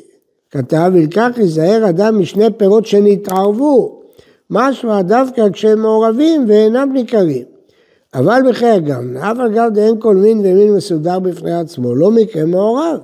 כתב, 0.52 0.92
ילקח 0.96 1.30
ייזהר 1.38 1.90
אדם 1.90 2.20
משני 2.20 2.48
פירות 2.58 2.86
שנתערבו, 2.86 4.02
משמע 4.50 5.02
דווקא 5.02 5.50
כשהם 5.54 5.82
מעורבים 5.82 6.46
ואינם 6.48 6.90
ניכרים. 6.94 7.44
אבל 8.14 8.42
בחיי 8.50 8.80
גם, 8.80 9.18
אף 9.18 9.38
אגב 9.40 9.70
דאין 9.74 9.96
כל 10.00 10.16
מין 10.16 10.40
ומין 10.40 10.74
מסודר 10.74 11.20
בפני 11.20 11.54
עצמו, 11.54 11.96
לא 11.96 12.12
מקרה 12.12 12.46
מעורב, 12.46 13.00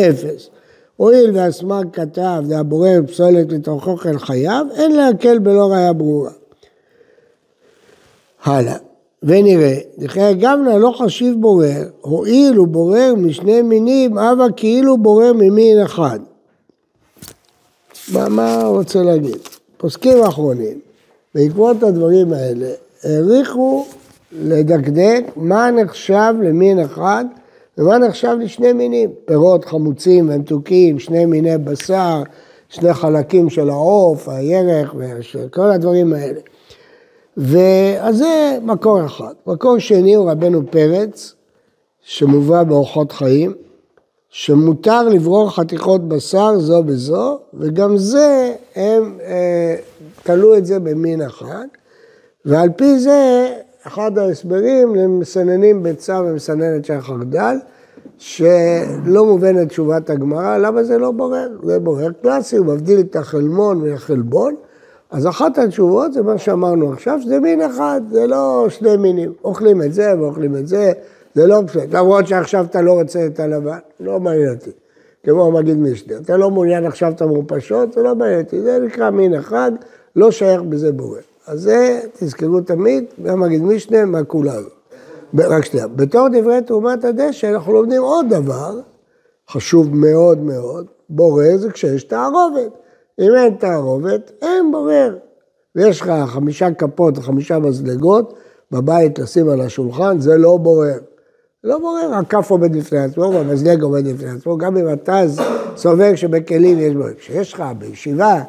אפס. 0.00 0.50
הואיל 0.98 1.30
והסמ"ג 1.34 1.84
כתב, 1.92 2.42
זה 2.46 2.58
הבורר 2.58 3.00
פסולת 3.06 3.52
לתוך 3.52 3.86
אוכל 3.86 4.18
חייו, 4.18 4.66
אין 4.74 4.96
להקל 4.96 5.38
בלא 5.38 5.72
ראיה 5.72 5.92
ברורה. 5.92 6.30
הלאה, 8.44 8.76
ונראה, 9.22 9.76
דחיי 9.98 10.34
גמנה 10.34 10.78
לא 10.78 10.94
חשיב 10.98 11.36
בורר, 11.40 11.88
הואיל 12.00 12.56
הוא 12.56 12.68
בורר 12.68 13.14
משני 13.16 13.62
מינים, 13.62 14.18
אבא 14.18 14.44
כאילו 14.56 14.98
בורר 14.98 15.32
ממין 15.32 15.82
אחד. 15.82 16.18
מה, 18.12 18.28
מה 18.28 18.62
רוצה 18.64 19.02
להגיד? 19.02 19.38
פוסקים 19.76 20.22
האחרונים, 20.22 20.78
בעקבות 21.34 21.82
הדברים 21.82 22.32
האלה, 22.32 22.70
העריכו 23.04 23.86
לדקדק 24.32 25.24
מה 25.36 25.70
נחשב 25.70 26.34
למין 26.42 26.78
אחד 26.78 27.24
ומה 27.78 27.98
נחשב 27.98 28.36
לשני 28.40 28.72
מינים. 28.72 29.10
פירות 29.24 29.64
חמוצים 29.64 30.30
ומתוקים, 30.30 30.98
שני 30.98 31.26
מיני 31.26 31.58
בשר, 31.58 32.22
שני 32.68 32.94
חלקים 32.94 33.50
של 33.50 33.70
העוף, 33.70 34.28
הירח 34.28 34.94
וכל 35.34 35.70
הדברים 35.70 36.12
האלה. 36.12 36.40
ואז 37.36 38.18
זה 38.18 38.58
מקור 38.62 39.06
אחד. 39.06 39.32
מקור 39.46 39.78
שני 39.78 40.14
הוא 40.14 40.30
רבנו 40.30 40.62
פרץ, 40.70 41.34
שמובא 42.02 42.62
באורחות 42.62 43.12
חיים, 43.12 43.54
שמותר 44.30 45.02
לברור 45.02 45.50
חתיכות 45.50 46.08
בשר 46.08 46.58
זו 46.58 46.82
בזו, 46.82 47.38
וגם 47.54 47.96
זה, 47.96 48.54
הם 48.76 49.18
אה, 49.22 49.76
תלו 50.22 50.56
את 50.56 50.66
זה 50.66 50.78
במין 50.78 51.22
אחד, 51.22 51.66
ועל 52.44 52.68
פי 52.76 52.98
זה, 52.98 53.48
אחד 53.86 54.18
ההסברים 54.18 54.94
למסננים 54.94 55.82
ביצה 55.82 56.20
ומסננת 56.20 56.84
של 56.84 57.00
חרדל, 57.00 57.56
שלא 58.18 59.24
מובנת 59.26 59.68
תשובת 59.68 60.10
הגמרא, 60.10 60.58
למה 60.58 60.82
זה 60.82 60.98
לא 60.98 61.10
בורר? 61.10 61.48
זה 61.62 61.78
בורר 61.78 62.10
קלאסי, 62.22 62.56
הוא 62.56 62.66
מבדיל 62.66 63.00
את 63.00 63.16
החלמון 63.16 63.88
מהחלבון. 63.88 64.54
אז 65.10 65.26
אחת 65.26 65.58
התשובות 65.58 66.12
זה 66.12 66.22
מה 66.22 66.38
שאמרנו 66.38 66.92
עכשיו, 66.92 67.18
שזה 67.22 67.40
מין 67.40 67.62
אחד, 67.62 68.00
זה 68.10 68.26
לא 68.26 68.66
שני 68.68 68.96
מינים. 68.96 69.32
אוכלים 69.44 69.82
את 69.82 69.92
זה 69.92 70.12
ואוכלים 70.20 70.56
את 70.56 70.68
זה, 70.68 70.92
זה 71.34 71.46
לא 71.46 71.60
בסדר. 71.60 71.98
למרות 71.98 72.26
שעכשיו 72.26 72.64
אתה 72.70 72.82
לא 72.82 72.92
רוצה 72.92 73.26
את 73.26 73.40
הלבן, 73.40 73.78
לא 74.00 74.20
מעניין 74.20 74.54
אותי. 74.54 74.70
כמו 75.24 75.46
המגיד 75.46 75.78
משנה, 75.78 76.16
אתה 76.16 76.36
לא 76.36 76.50
מעוניין 76.50 76.86
עכשיו 76.86 77.12
את 77.12 77.22
המורפשות, 77.22 77.92
זה 77.92 78.02
לא 78.02 78.14
מעניין 78.14 78.40
אותי. 78.40 78.60
זה 78.60 78.78
נקרא 78.86 79.10
מין 79.10 79.34
אחד, 79.34 79.72
לא 80.16 80.30
שייך 80.30 80.62
בזה 80.62 80.92
בורר. 80.92 81.20
אז 81.48 81.60
זה, 81.60 82.00
תזכרו 82.18 82.60
תמיד, 82.60 83.04
גם 83.22 83.40
מגיד 83.40 83.62
משנה, 83.62 84.04
מה 84.04 84.24
כולנו. 84.24 84.68
רק 85.38 85.64
שנייה, 85.64 85.88
בתור 85.88 86.28
דברי 86.32 86.62
תרומת 86.62 87.04
הדשא 87.04 87.50
אנחנו 87.50 87.72
לומדים 87.72 88.02
עוד 88.02 88.26
דבר, 88.30 88.80
חשוב 89.50 89.96
מאוד 89.96 90.38
מאוד, 90.38 90.86
בורר 91.08 91.56
זה 91.56 91.70
כשיש 91.70 92.04
תערובת. 92.04 92.72
אם 93.20 93.34
אין 93.36 93.54
תערובת, 93.54 94.32
אין 94.42 94.72
בורר. 94.72 95.16
ויש 95.76 96.00
לך 96.00 96.12
חמישה 96.26 96.70
כפות 96.70 97.18
וחמישה 97.18 97.58
מזלגות 97.58 98.34
בבית 98.70 99.18
לשים 99.18 99.48
על 99.48 99.60
השולחן, 99.60 100.20
זה 100.20 100.36
לא 100.36 100.56
בורר. 100.56 100.98
לא 101.64 101.78
בורר, 101.78 102.14
הכף 102.14 102.50
עומד 102.50 102.76
בפני 102.76 102.98
עצמו 102.98 103.30
והמזלג 103.34 103.82
עומד 103.82 104.08
בפני 104.08 104.30
עצמו, 104.30 104.58
גם 104.58 104.76
אם 104.76 104.92
אתה 104.92 105.22
סובר 105.76 106.14
שבכלים 106.14 106.78
יש 106.78 106.94
בורר. 106.94 107.14
כשיש 107.14 107.52
לך 107.52 107.62
בישיבה 107.78 108.42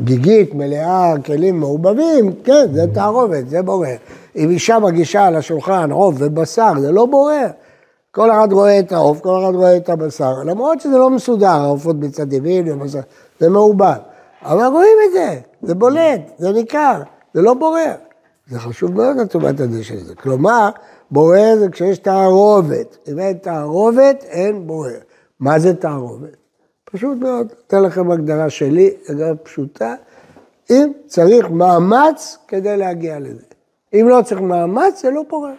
גיגית, 0.00 0.54
מלאה, 0.54 1.14
כלים 1.26 1.60
מעובבים, 1.60 2.32
כן, 2.44 2.66
זה 2.72 2.84
תערובת, 2.94 3.48
זה 3.48 3.62
בורר. 3.62 3.96
אם 4.36 4.50
אישה 4.50 4.78
מגישה 4.78 5.26
על 5.26 5.36
השולחן 5.36 5.90
עוף 5.90 6.14
ובשר, 6.18 6.72
זה 6.80 6.92
לא 6.92 7.06
בורר. 7.06 7.46
כל 8.10 8.30
אחד 8.30 8.48
רואה 8.52 8.78
את 8.78 8.92
העוף, 8.92 9.20
כל 9.20 9.42
אחד 9.44 9.54
רואה 9.54 9.76
את 9.76 9.88
הבשר, 9.88 10.34
למרות 10.44 10.80
שזה 10.80 10.98
לא 10.98 11.10
מסודר, 11.10 11.46
העופות 11.46 12.00
בצד 12.00 12.32
ימין 12.32 12.78
זה 13.40 13.48
מעובד. 13.48 13.96
אבל 14.42 14.66
רואים 14.66 14.96
את 15.06 15.12
זה, 15.12 15.40
זה 15.62 15.74
בולט, 15.74 16.20
זה 16.38 16.52
ניכר, 16.52 17.02
זה 17.34 17.42
לא 17.42 17.54
בורר. 17.54 17.94
זה 18.50 18.58
חשוב 18.58 18.92
מאוד 18.92 19.16
לתרומת 19.16 19.60
הדשא 19.60 19.94
הזה. 19.94 20.14
כלומר, 20.14 20.70
בורר 21.10 21.56
זה 21.58 21.68
כשיש 21.68 21.98
תערובת. 21.98 23.08
אם 23.08 23.18
אין 23.18 23.36
תערובת, 23.36 24.24
אין 24.24 24.66
בורר. 24.66 24.98
מה 25.40 25.58
זה 25.58 25.74
תערובת? 25.74 26.41
פשוט 26.92 27.18
מאוד, 27.18 27.52
אתן 27.66 27.82
לכם 27.82 28.10
הגדרה 28.10 28.50
שלי, 28.50 28.90
הגדרה 29.08 29.34
פשוטה. 29.34 29.94
אם 30.70 30.92
צריך 31.06 31.50
מאמץ 31.50 32.38
כדי 32.48 32.76
להגיע 32.76 33.18
לזה. 33.20 33.44
אם 33.94 34.06
לא 34.08 34.22
צריך 34.24 34.40
מאמץ, 34.40 35.02
זה 35.02 35.10
לא 35.10 35.22
פורר. 35.28 35.52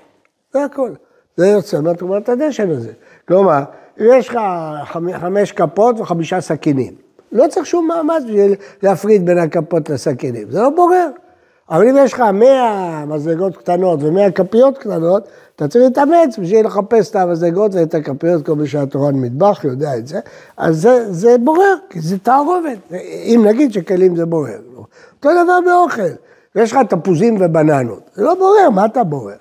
זה 0.53 0.63
הכל. 0.63 0.91
זה 1.37 1.47
יוצא 1.47 1.81
מתרומת 1.81 2.29
הדשן 2.29 2.69
הזה. 2.69 2.91
כלומר, 3.27 3.63
יש 3.97 4.29
לך 4.29 4.39
חמש 5.19 5.51
כפות 5.51 5.99
וחמישה 5.99 6.41
סכינים, 6.41 6.93
לא 7.31 7.47
צריך 7.47 7.65
שום 7.65 7.87
מאמץ 7.87 8.23
בשביל 8.23 8.55
להפריד 8.83 9.25
בין 9.25 9.37
הכפות 9.37 9.89
לסכינים, 9.89 10.51
זה 10.51 10.61
לא 10.61 10.69
בורר. 10.69 11.07
אבל 11.69 11.87
אם 11.87 11.95
יש 11.99 12.13
לך 12.13 12.19
מאה 12.19 13.05
מזלגות 13.05 13.57
קטנות 13.57 13.99
ומאה 14.03 14.31
כפיות 14.31 14.77
קטנות, 14.77 15.27
אתה 15.55 15.67
צריך 15.67 15.83
להתאמץ 15.85 16.37
בשביל 16.39 16.65
לחפש 16.65 17.09
את 17.09 17.15
המזלגות 17.15 17.75
ואת 17.75 17.95
הכפיות, 17.95 18.45
כל 18.45 18.55
מי 18.55 18.67
שהיה 18.67 18.85
תורן 18.85 19.15
מטבח 19.15 19.63
יודע 19.63 19.97
את 19.97 20.07
זה, 20.07 20.19
אז 20.57 20.81
זה, 20.81 21.13
זה 21.13 21.35
בורר, 21.43 21.75
כי 21.89 22.01
זה 22.01 22.17
תערובת. 22.17 22.77
אם 23.23 23.45
נגיד 23.47 23.73
שכלים 23.73 24.15
זה 24.15 24.25
בורר. 24.25 24.59
אותו 24.75 25.29
דבר 25.43 25.59
באוכל. 25.65 26.01
יש 26.55 26.71
לך 26.71 26.79
תפוזים 26.89 27.37
ובננות, 27.39 28.09
זה 28.13 28.23
לא 28.23 28.35
בורר, 28.35 28.69
מה 28.69 28.85
אתה 28.85 29.03
בורר? 29.03 29.35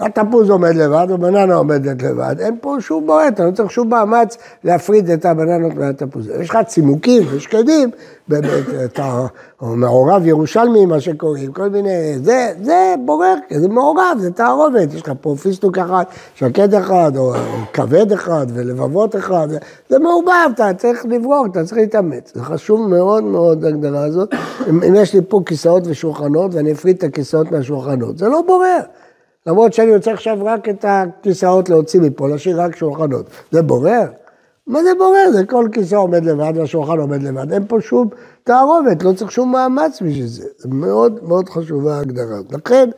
התפוז 0.00 0.50
עומד 0.50 0.74
לבד, 0.74 1.06
הבננה 1.10 1.54
עומדת 1.54 2.02
לבד, 2.02 2.36
אין 2.38 2.56
פה 2.60 2.76
שום 2.80 3.06
בורר, 3.06 3.28
אתה 3.28 3.44
לא 3.44 3.50
צריך 3.50 3.70
שום 3.70 3.88
מאמץ 3.88 4.36
להפריד 4.64 5.10
את 5.10 5.24
הבננות 5.24 5.74
מהתפוזים. 5.74 6.32
יש 6.40 6.50
לך 6.50 6.58
צימוקים 6.66 7.22
ושקדים, 7.30 7.90
אתה 8.84 9.26
מעורב 9.60 10.26
ירושלמי, 10.26 10.86
מה 10.86 11.00
שקוראים, 11.00 11.52
כל 11.52 11.68
מיני, 11.68 12.18
זה, 12.18 12.52
זה 12.62 12.94
בורר, 13.04 13.34
זה 13.50 13.68
מעורב, 13.68 14.18
זה 14.18 14.30
תערובת, 14.30 14.94
יש 14.94 15.02
לך 15.02 15.12
פה 15.20 15.34
פיסטוק 15.42 15.78
אחד, 15.78 16.04
שקד 16.34 16.74
אחד, 16.74 17.12
או 17.16 17.32
כבד 17.72 18.12
אחד, 18.12 18.46
ולבבות 18.54 19.16
אחד, 19.16 19.48
זה 19.88 19.98
מעורבב, 19.98 20.50
אתה 20.54 20.74
צריך 20.76 21.06
לברור, 21.08 21.46
אתה 21.46 21.64
צריך 21.64 21.78
להתאמץ. 21.78 22.32
זה 22.34 22.42
חשוב 22.42 22.88
מאוד 22.88 23.24
מאוד, 23.24 23.64
ההגדרה 23.64 24.04
הזאת. 24.04 24.34
אם 24.68 24.94
יש 24.94 25.14
לי 25.14 25.20
פה 25.28 25.40
כיסאות 25.46 25.82
ושולחנות, 25.86 26.54
ואני 26.54 26.72
אפריד 26.72 26.96
את 26.96 27.04
הכיסאות 27.04 27.52
מהשולחנות, 27.52 28.18
זה 28.18 28.28
לא 28.28 28.42
בורר. 28.46 28.80
למרות 29.46 29.72
שאני 29.72 29.94
רוצה 29.94 30.12
עכשיו 30.12 30.38
רק 30.42 30.68
את 30.68 30.84
הכיסאות 30.88 31.68
להוציא 31.68 32.00
מפה, 32.00 32.28
להשאיר 32.28 32.62
רק 32.62 32.76
שולחנות. 32.76 33.26
זה 33.50 33.62
בורר? 33.62 34.06
מה 34.66 34.82
זה 34.82 34.90
בורר? 34.98 35.30
זה 35.32 35.46
כל 35.46 35.68
כיסא 35.72 35.94
עומד 35.94 36.24
לבד 36.24 36.52
והשולחן 36.56 36.98
עומד 36.98 37.22
לבד. 37.22 37.52
אין 37.52 37.66
פה 37.68 37.80
שום 37.80 38.08
תערובת, 38.44 39.02
לא 39.02 39.12
צריך 39.12 39.32
שום 39.32 39.52
מאמץ 39.52 40.02
בשביל 40.02 40.26
זה. 40.26 40.48
זה 40.58 40.68
מאוד 40.68 41.20
מאוד 41.22 41.48
חשובה 41.48 41.96
ההגדרה. 41.96 42.38
לכן, 42.50 42.90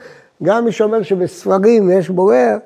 גם 0.43 0.65
מי 0.65 0.73
שאומר 0.73 1.03
שבספרים 1.03 1.91
יש 1.91 2.11
בורר, 2.11 2.57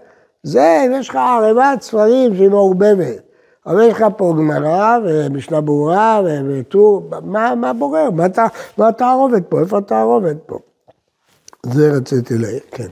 זה 0.42 0.82
אם 0.86 0.92
יש 0.94 1.08
לך 1.08 1.16
ערימת 1.16 1.82
ספרים 1.82 2.36
שהיא 2.36 2.48
מעורבבת. 2.48 3.26
אבל 3.66 3.82
יש 3.82 3.92
לך 3.92 4.04
פה 4.16 4.34
גמרא 4.38 4.98
ומשנה 5.04 5.60
ברורה 5.60 6.20
וטור, 6.48 7.10
מה, 7.24 7.54
מה 7.54 7.72
בורר? 7.72 8.08
מה 8.78 8.88
התערובת 8.88 9.42
פה? 9.48 9.60
איפה 9.60 9.78
התערובת 9.78 10.36
פה? 10.46 10.58
זה 11.66 11.92
רציתי 11.92 12.38
להעיר, 12.38 12.60
כן. 12.70 12.88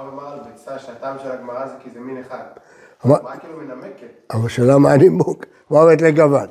הרב 0.00 0.12
אמר 0.12 0.32
על 0.32 0.38
ביצה 0.52 0.78
שהטעם 0.78 1.16
של 1.22 1.30
הגמרא 1.30 1.66
זה 1.66 1.72
כי 1.82 1.90
זה 1.94 2.00
מין 2.00 2.18
אחד. 2.18 2.42
מה 3.04 3.36
כאילו 3.36 3.56
מנמקת? 3.58 4.32
אבל 4.32 4.48
שאלה 4.48 4.78
מה 4.78 4.92
הנימוק? 4.92 5.44
מה 5.70 5.82
אומרת 5.82 6.02
לגוון? 6.02 6.46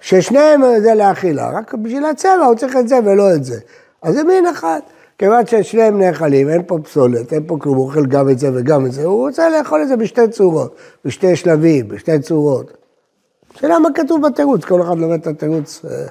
ששניהם 0.00 0.62
זה 0.82 0.94
לאכילה, 0.94 1.50
רק 1.50 1.74
בשביל 1.74 2.04
הצבע 2.04 2.44
הוא 2.46 2.54
צריך 2.54 2.76
את 2.76 2.88
זה 2.88 2.98
ולא 3.04 3.34
את 3.34 3.44
זה. 3.44 3.60
אז 4.02 4.14
זה 4.14 4.24
מין 4.24 4.46
אחד. 4.46 4.80
כיוון 5.18 5.46
ששניהם 5.46 5.98
נאכלים, 5.98 6.48
אין 6.48 6.62
פה 6.66 6.78
פסולת, 6.82 7.32
אין 7.32 7.46
פה 7.46 7.56
כלום, 7.60 7.76
הוא 7.76 7.86
אוכל 7.86 8.06
גם 8.06 8.30
את 8.30 8.38
זה 8.38 8.50
וגם 8.54 8.86
את 8.86 8.92
זה, 8.92 9.04
הוא 9.04 9.26
רוצה 9.26 9.48
לאכול 9.48 9.82
את 9.82 9.88
זה 9.88 9.96
בשתי 9.96 10.28
צורות, 10.28 10.76
בשתי 11.04 11.36
שלבים, 11.36 11.88
בשתי 11.88 12.18
צורות. 12.18 12.72
שאלה 13.54 13.78
מה 13.78 13.88
כתוב 13.94 14.26
בתירוץ, 14.26 14.64
כל 14.64 14.82
אחד 14.82 14.98
לומד 14.98 15.20
את 15.20 15.26
התירוץ, 15.26 15.84
אה, 15.84 16.06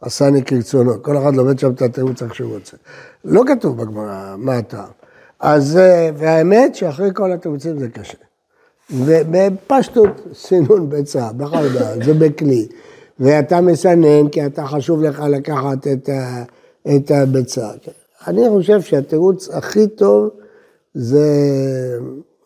עשני 0.00 0.44
כרצונו, 0.44 1.02
כל 1.02 1.16
אחד 1.18 1.34
לומד 1.34 1.58
שם 1.58 1.70
את 1.70 1.82
התירוץ 1.82 2.22
איך 2.22 2.34
שהוא 2.34 2.54
רוצה. 2.54 2.76
לא 3.24 3.42
כתוב 3.46 3.82
בגמרא, 3.82 4.34
מה 4.38 4.56
הטעם. 4.56 5.01
אז, 5.42 5.76
אה, 5.76 6.10
והאמת 6.16 6.74
שאחרי 6.74 7.10
כל 7.14 7.32
התירוצים 7.32 7.78
זה 7.78 7.88
קשה. 7.88 8.18
ובפשטות 8.90 10.20
סינון 10.34 10.90
ביצה, 10.90 11.32
בחרדל, 11.36 11.98
זה 12.06 12.14
בכלי. 12.14 12.68
ואתה 13.20 13.60
מסנן 13.60 14.28
כי 14.28 14.46
אתה 14.46 14.66
חשוב 14.66 15.02
לך 15.02 15.20
לקחת 15.20 15.86
את, 15.92 16.08
ה, 16.08 16.42
את 16.96 17.10
הביצה. 17.10 17.68
אני 18.26 18.48
חושב 18.48 18.80
שהתירוץ 18.80 19.48
הכי 19.48 19.86
טוב 19.86 20.28
זה, 20.94 21.28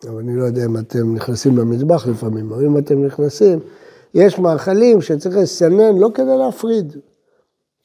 אבל 0.09 0.19
אני 0.19 0.35
לא 0.35 0.43
יודע 0.43 0.65
אם 0.65 0.77
אתם 0.77 1.15
נכנסים 1.15 1.57
למטבח 1.57 2.07
לפעמים, 2.07 2.51
אבל 2.51 2.65
אם 2.65 2.77
אתם 2.77 3.05
נכנסים, 3.05 3.59
יש 4.13 4.39
מאכלים 4.39 5.01
שצריך 5.01 5.37
לסנן 5.37 5.97
לא 5.97 6.09
כדי 6.13 6.37
להפריד. 6.37 6.97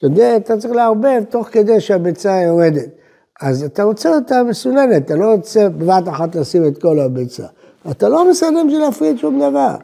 יודע, 0.03 0.37
אתה 0.37 0.57
צריך 0.59 0.75
לערבב 0.75 1.23
תוך 1.31 1.49
כדי 1.53 1.81
שהביצה 1.81 2.41
יורדת. 2.47 3.02
אז 3.43 3.63
אתה 3.63 3.83
רוצה 3.83 4.15
אותה 4.15 4.43
מסוננת, 4.43 5.05
אתה 5.05 5.15
לא 5.15 5.33
רוצה 5.33 5.69
בבת 5.69 6.09
אחת 6.09 6.37
לשים 6.37 6.67
את 6.67 6.83
כל 6.83 7.01
הביצה. 7.01 7.47
אתה 7.91 8.09
לא 8.09 8.31
מסנן 8.31 8.67
בשביל 8.67 8.81
להפריד 8.81 9.19
שום 9.19 9.41
דבר, 9.41 9.75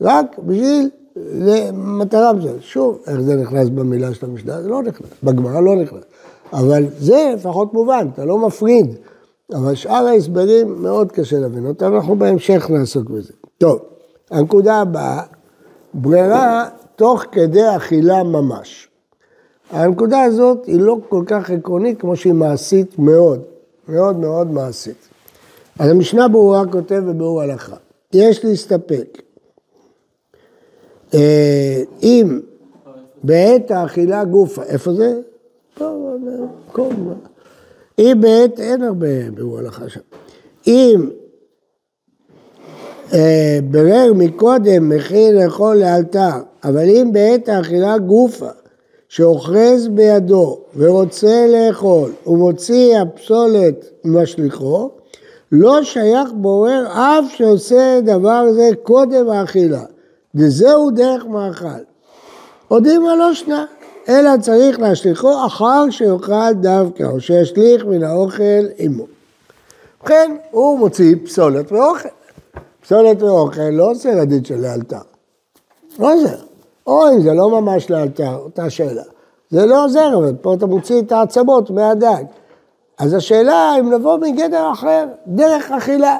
רק 0.00 0.38
בשביל 0.38 0.90
למטרה 1.16 2.32
מסוימת. 2.32 2.62
שוב, 2.62 2.98
איך 3.06 3.20
זה 3.20 3.36
נכנס 3.36 3.68
במילה 3.68 4.14
של 4.14 4.26
המשנה? 4.26 4.62
זה 4.62 4.68
לא 4.68 4.82
נכנס, 4.82 5.08
בגמרא 5.22 5.60
לא 5.60 5.76
נכנס. 5.76 6.02
אבל 6.52 6.84
זה 6.98 7.32
לפחות 7.34 7.74
מובן, 7.74 8.08
אתה 8.14 8.24
לא 8.24 8.38
מפריד. 8.38 8.94
אבל 9.54 9.74
שאר 9.74 10.06
ההסברים 10.06 10.82
מאוד 10.82 11.12
קשה 11.12 11.38
להבין 11.38 11.66
אותם, 11.66 11.94
אנחנו 11.94 12.16
בהמשך 12.16 12.70
נעסוק 12.70 13.10
בזה. 13.10 13.32
טוב, 13.58 13.78
הנקודה 14.30 14.80
הבאה, 14.80 15.22
ברירה 15.94 16.68
תוך 16.96 17.24
כדי 17.32 17.76
אכילה 17.76 18.22
ממש. 18.22 18.87
הנקודה 19.70 20.22
הזאת 20.22 20.66
היא 20.66 20.80
לא 20.80 20.96
כל 21.08 21.22
כך 21.26 21.50
עקרונית 21.50 22.00
כמו 22.00 22.16
שהיא 22.16 22.32
מעשית 22.32 22.98
מאוד, 22.98 23.42
מאוד 23.88 24.16
מאוד 24.16 24.50
מעשית. 24.50 25.08
אז 25.78 25.90
המשנה 25.90 26.28
ברורה 26.28 26.62
כותב 26.72 27.02
בביאור 27.08 27.40
הלכה, 27.40 27.76
יש 28.12 28.44
להסתפק 28.44 29.22
אה, 31.14 31.82
אם 32.02 32.40
בעת 33.22 33.70
האכילה 33.70 34.24
גופה, 34.24 34.62
איפה 34.62 34.92
זה? 34.92 35.20
אם 37.98 38.18
בעת, 38.20 38.60
אין 38.60 38.82
הרבה 38.82 39.30
בירור 39.34 39.58
הלכה 39.58 39.88
שם. 39.88 40.00
אם 40.66 41.10
אה, 43.12 43.58
ברר 43.70 44.12
מקודם 44.14 44.88
מכין 44.88 45.36
לאכול 45.36 45.76
לאלתר, 45.76 46.36
אבל 46.64 46.84
אם 46.88 47.10
בעת 47.12 47.48
האכילה 47.48 47.98
גופה, 47.98 48.48
שאוחז 49.08 49.88
בידו 49.90 50.58
ורוצה 50.76 51.46
לאכול 51.48 52.12
ומוציא 52.26 52.98
הפסולת 52.98 53.84
משליחו, 54.04 54.90
לא 55.52 55.82
שייך 55.82 56.28
בורר 56.34 56.86
אף 56.90 57.24
שעושה 57.36 58.00
דבר 58.04 58.52
זה 58.52 58.70
קודם 58.82 59.30
האכילה, 59.30 59.82
וזהו 60.34 60.90
דרך 60.90 61.26
מאכל. 61.26 61.82
עודימה 62.68 63.16
לא 63.16 63.34
שנה, 63.34 63.64
אלא 64.08 64.30
צריך 64.40 64.80
להשליכו 64.80 65.46
אחר 65.46 65.90
שיאכל 65.90 66.52
דווקא, 66.52 67.02
או 67.02 67.20
שישליך 67.20 67.84
מן 67.84 68.02
האוכל 68.02 68.66
עמו. 68.78 69.06
ובכן, 70.00 70.36
הוא 70.50 70.78
מוציא 70.78 71.16
פסולת 71.24 71.72
ואוכל. 71.72 72.08
פסולת 72.80 73.22
ואוכל 73.22 73.70
לא 73.72 73.90
עושה 73.90 74.14
לדין 74.14 74.44
של 74.44 74.60
לאלתר. 74.60 74.96
לא 75.98 76.14
עוזר. 76.14 76.47
או 76.88 77.08
אם 77.08 77.20
זה 77.20 77.32
לא 77.32 77.60
ממש 77.60 77.90
לאלתר, 77.90 78.34
אותה 78.34 78.70
שאלה. 78.70 79.02
זה 79.50 79.66
לא 79.66 79.84
עוזר, 79.84 80.14
אבל 80.18 80.32
פה 80.40 80.54
אתה 80.54 80.66
מוציא 80.66 81.02
את 81.02 81.12
העצמות 81.12 81.70
מהדג. 81.70 82.24
אז 82.98 83.14
השאלה 83.14 83.74
אם 83.80 83.92
לבוא 83.92 84.18
מגדר 84.18 84.72
אחר, 84.72 85.06
דרך 85.26 85.70
אכילה. 85.70 86.18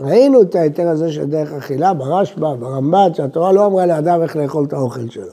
ראינו 0.00 0.42
את 0.42 0.54
ההיתר 0.54 0.88
הזה 0.88 1.12
של 1.12 1.24
דרך 1.24 1.52
אכילה 1.52 1.94
ברשב"א, 1.94 2.54
ברמב"ד, 2.54 3.10
שהתורה 3.14 3.52
לא 3.52 3.66
אמרה 3.66 3.86
לאדם 3.86 4.22
איך 4.22 4.36
לאכול 4.36 4.64
את 4.64 4.72
האוכל 4.72 5.08
שלו. 5.08 5.32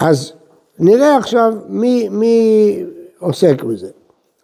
אז 0.00 0.32
נראה 0.78 1.16
עכשיו 1.16 1.54
מי, 1.68 2.08
מי 2.08 2.84
עוסק 3.18 3.62
בזה. 3.62 3.88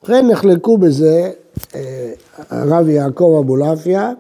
ובכן 0.03 0.27
נחלקו 0.27 0.79
בזה 0.79 1.31
אה, 1.75 2.13
הרב 2.51 2.89
יעקב 2.89 3.37
אבולעפיה 3.45 4.13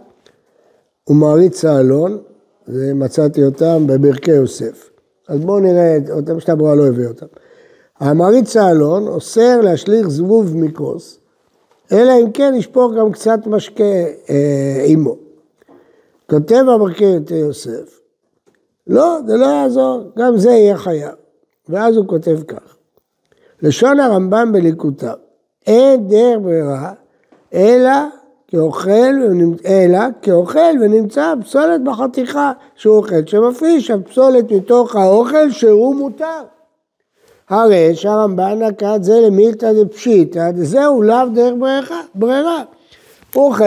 ומעריץ 1.08 1.64
האלון, 1.64 2.18
ומצאתי 2.68 3.44
אותם 3.44 3.86
בברכי 3.86 4.30
יוסף. 4.30 4.93
אז 5.28 5.40
בואו 5.40 5.58
נראה 5.60 5.98
אותם, 6.10 6.40
שאתה 6.40 6.54
ברורה 6.54 6.74
לא 6.74 6.86
הביא 6.86 7.06
אותם. 7.06 7.26
המעריץ 8.00 8.56
האלון 8.56 9.08
אוסר 9.08 9.60
להשליך 9.60 10.08
זבוב 10.08 10.56
מכוס, 10.56 11.18
אלא 11.92 12.12
אם 12.22 12.32
כן 12.32 12.54
ישפוך 12.56 12.92
גם 12.98 13.12
קצת 13.12 13.46
משקה 13.46 14.04
אה, 14.30 14.84
עמו. 14.86 15.16
כותב 16.30 16.64
המרכב 16.74 17.30
יוסף, 17.30 18.00
לא, 18.86 19.18
זה 19.26 19.36
לא 19.36 19.46
יעזור, 19.46 20.02
גם 20.18 20.36
זה 20.36 20.50
יהיה 20.50 20.76
חייב. 20.76 21.14
ואז 21.68 21.96
הוא 21.96 22.06
כותב 22.08 22.42
כך, 22.48 22.76
לשון 23.62 24.00
הרמב"ם 24.00 24.52
בליקוטיו, 24.52 25.14
אין 25.66 26.08
דרך 26.08 26.38
ברירה, 26.42 26.92
אלא 27.54 27.90
כאוכל, 28.54 29.14
אלא 29.66 29.98
כאוכל 30.22 30.74
ונמצא 30.80 31.34
פסולת 31.44 31.84
בחתיכה 31.84 32.52
שהוא 32.76 32.96
אוכל, 32.96 33.26
שמפריש 33.26 33.90
הפסולת 33.90 34.52
מתוך 34.52 34.96
האוכל 34.96 35.50
שהוא 35.50 35.96
מותר. 35.96 36.42
הרי 37.48 37.94
שהרמב"ן 37.94 38.62
נקט 38.62 39.02
זה 39.02 39.20
למילתא 39.20 39.72
דפשיטא, 39.72 40.50
זהו 40.54 41.02
לאו 41.02 41.28
דרך 41.34 41.54
ברירה. 41.58 42.00
ברירה. 42.14 42.62
הוא 43.34 43.50
אוכל, 43.50 43.64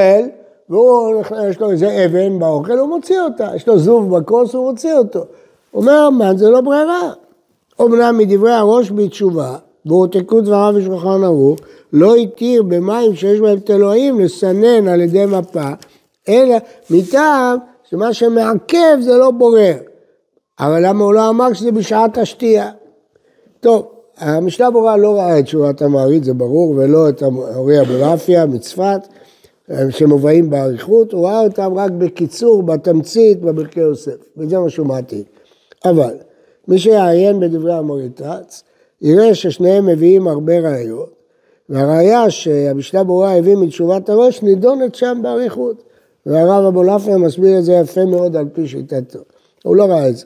ויש 0.69 1.59
לו 1.59 1.71
איזה 1.71 2.05
אבן 2.05 2.39
באוכל, 2.39 2.77
הוא 2.79 2.89
מוציא 2.89 3.21
אותה. 3.21 3.49
יש 3.55 3.67
לו 3.67 3.79
זוב 3.79 4.17
בכוס, 4.17 4.53
הוא 4.53 4.69
מוציא 4.69 4.93
אותו. 4.93 5.25
אומר 5.73 5.91
הרמב"ן, 5.91 6.37
זה 6.37 6.49
לא 6.49 6.61
ברירה. 6.61 7.11
אומנם 7.79 8.17
מדברי 8.17 8.53
הראש 8.53 8.91
בתשובה, 8.91 9.55
והועתקו 9.85 10.41
דבריו 10.41 10.73
בשולחן 10.77 11.23
ערוך, 11.23 11.59
לא 11.93 12.15
התיר 12.15 12.63
במים 12.63 13.15
שיש 13.15 13.39
בהם 13.39 13.59
תלויים 13.59 14.19
לסנן 14.19 14.87
על 14.87 15.01
ידי 15.01 15.25
מפה, 15.25 15.69
אלא 16.29 16.55
מטעם 16.89 17.57
שמה 17.89 18.13
שמעכב 18.13 18.97
זה 19.01 19.17
לא 19.17 19.31
בורר. 19.31 19.75
אבל 20.59 20.87
למה 20.87 21.03
הוא 21.03 21.13
לא 21.13 21.29
אמר 21.29 21.53
שזה 21.53 21.71
בשעת 21.71 22.17
השתייה? 22.17 22.71
טוב, 23.59 23.87
המשנה 24.17 24.71
ברורה 24.71 24.97
לא 24.97 25.15
ראה 25.15 25.39
את 25.39 25.43
תשובת 25.43 25.81
המעריד, 25.81 26.23
זה 26.23 26.33
ברור, 26.33 26.69
ולא 26.77 27.09
את 27.09 27.23
אורי 27.55 27.81
אבולעפיה 27.81 28.45
מצפת, 28.45 28.99
שמובאים 29.89 30.49
באריכות, 30.49 31.13
הוא 31.13 31.27
ראה 31.27 31.41
אותם 31.41 31.73
רק 31.75 31.91
בקיצור, 31.91 32.63
בתמצית, 32.63 33.41
בברכי 33.41 33.79
יוסף, 33.79 34.15
וזה 34.37 34.59
מה 34.59 34.69
שהוא 34.69 34.87
מעתיק. 34.87 35.27
אבל 35.85 36.13
מי 36.67 36.79
שיעיין 36.79 37.39
בדברי 37.39 37.73
המוריטץ, 37.73 38.63
יראה 39.01 39.35
ששניהם 39.35 39.85
מביאים 39.85 40.27
הרבה 40.27 40.59
ראיות, 40.59 41.16
והראיה 41.69 42.29
שהמשנה 42.29 43.03
ברורה 43.03 43.37
הביא 43.37 43.55
מתשובת 43.55 44.09
הראש 44.09 44.41
נידונת 44.41 44.95
שם 44.95 45.19
באריכות. 45.21 45.83
והרב 46.25 46.65
אבולעפיה 46.65 47.17
מסביר 47.17 47.57
את 47.57 47.63
זה 47.63 47.73
יפה 47.73 48.05
מאוד 48.05 48.35
על 48.35 48.45
פי 48.53 48.67
שיטתו. 48.67 49.19
הוא 49.63 49.75
לא 49.75 49.83
ראה 49.83 50.09
את 50.09 50.17
זה. 50.17 50.25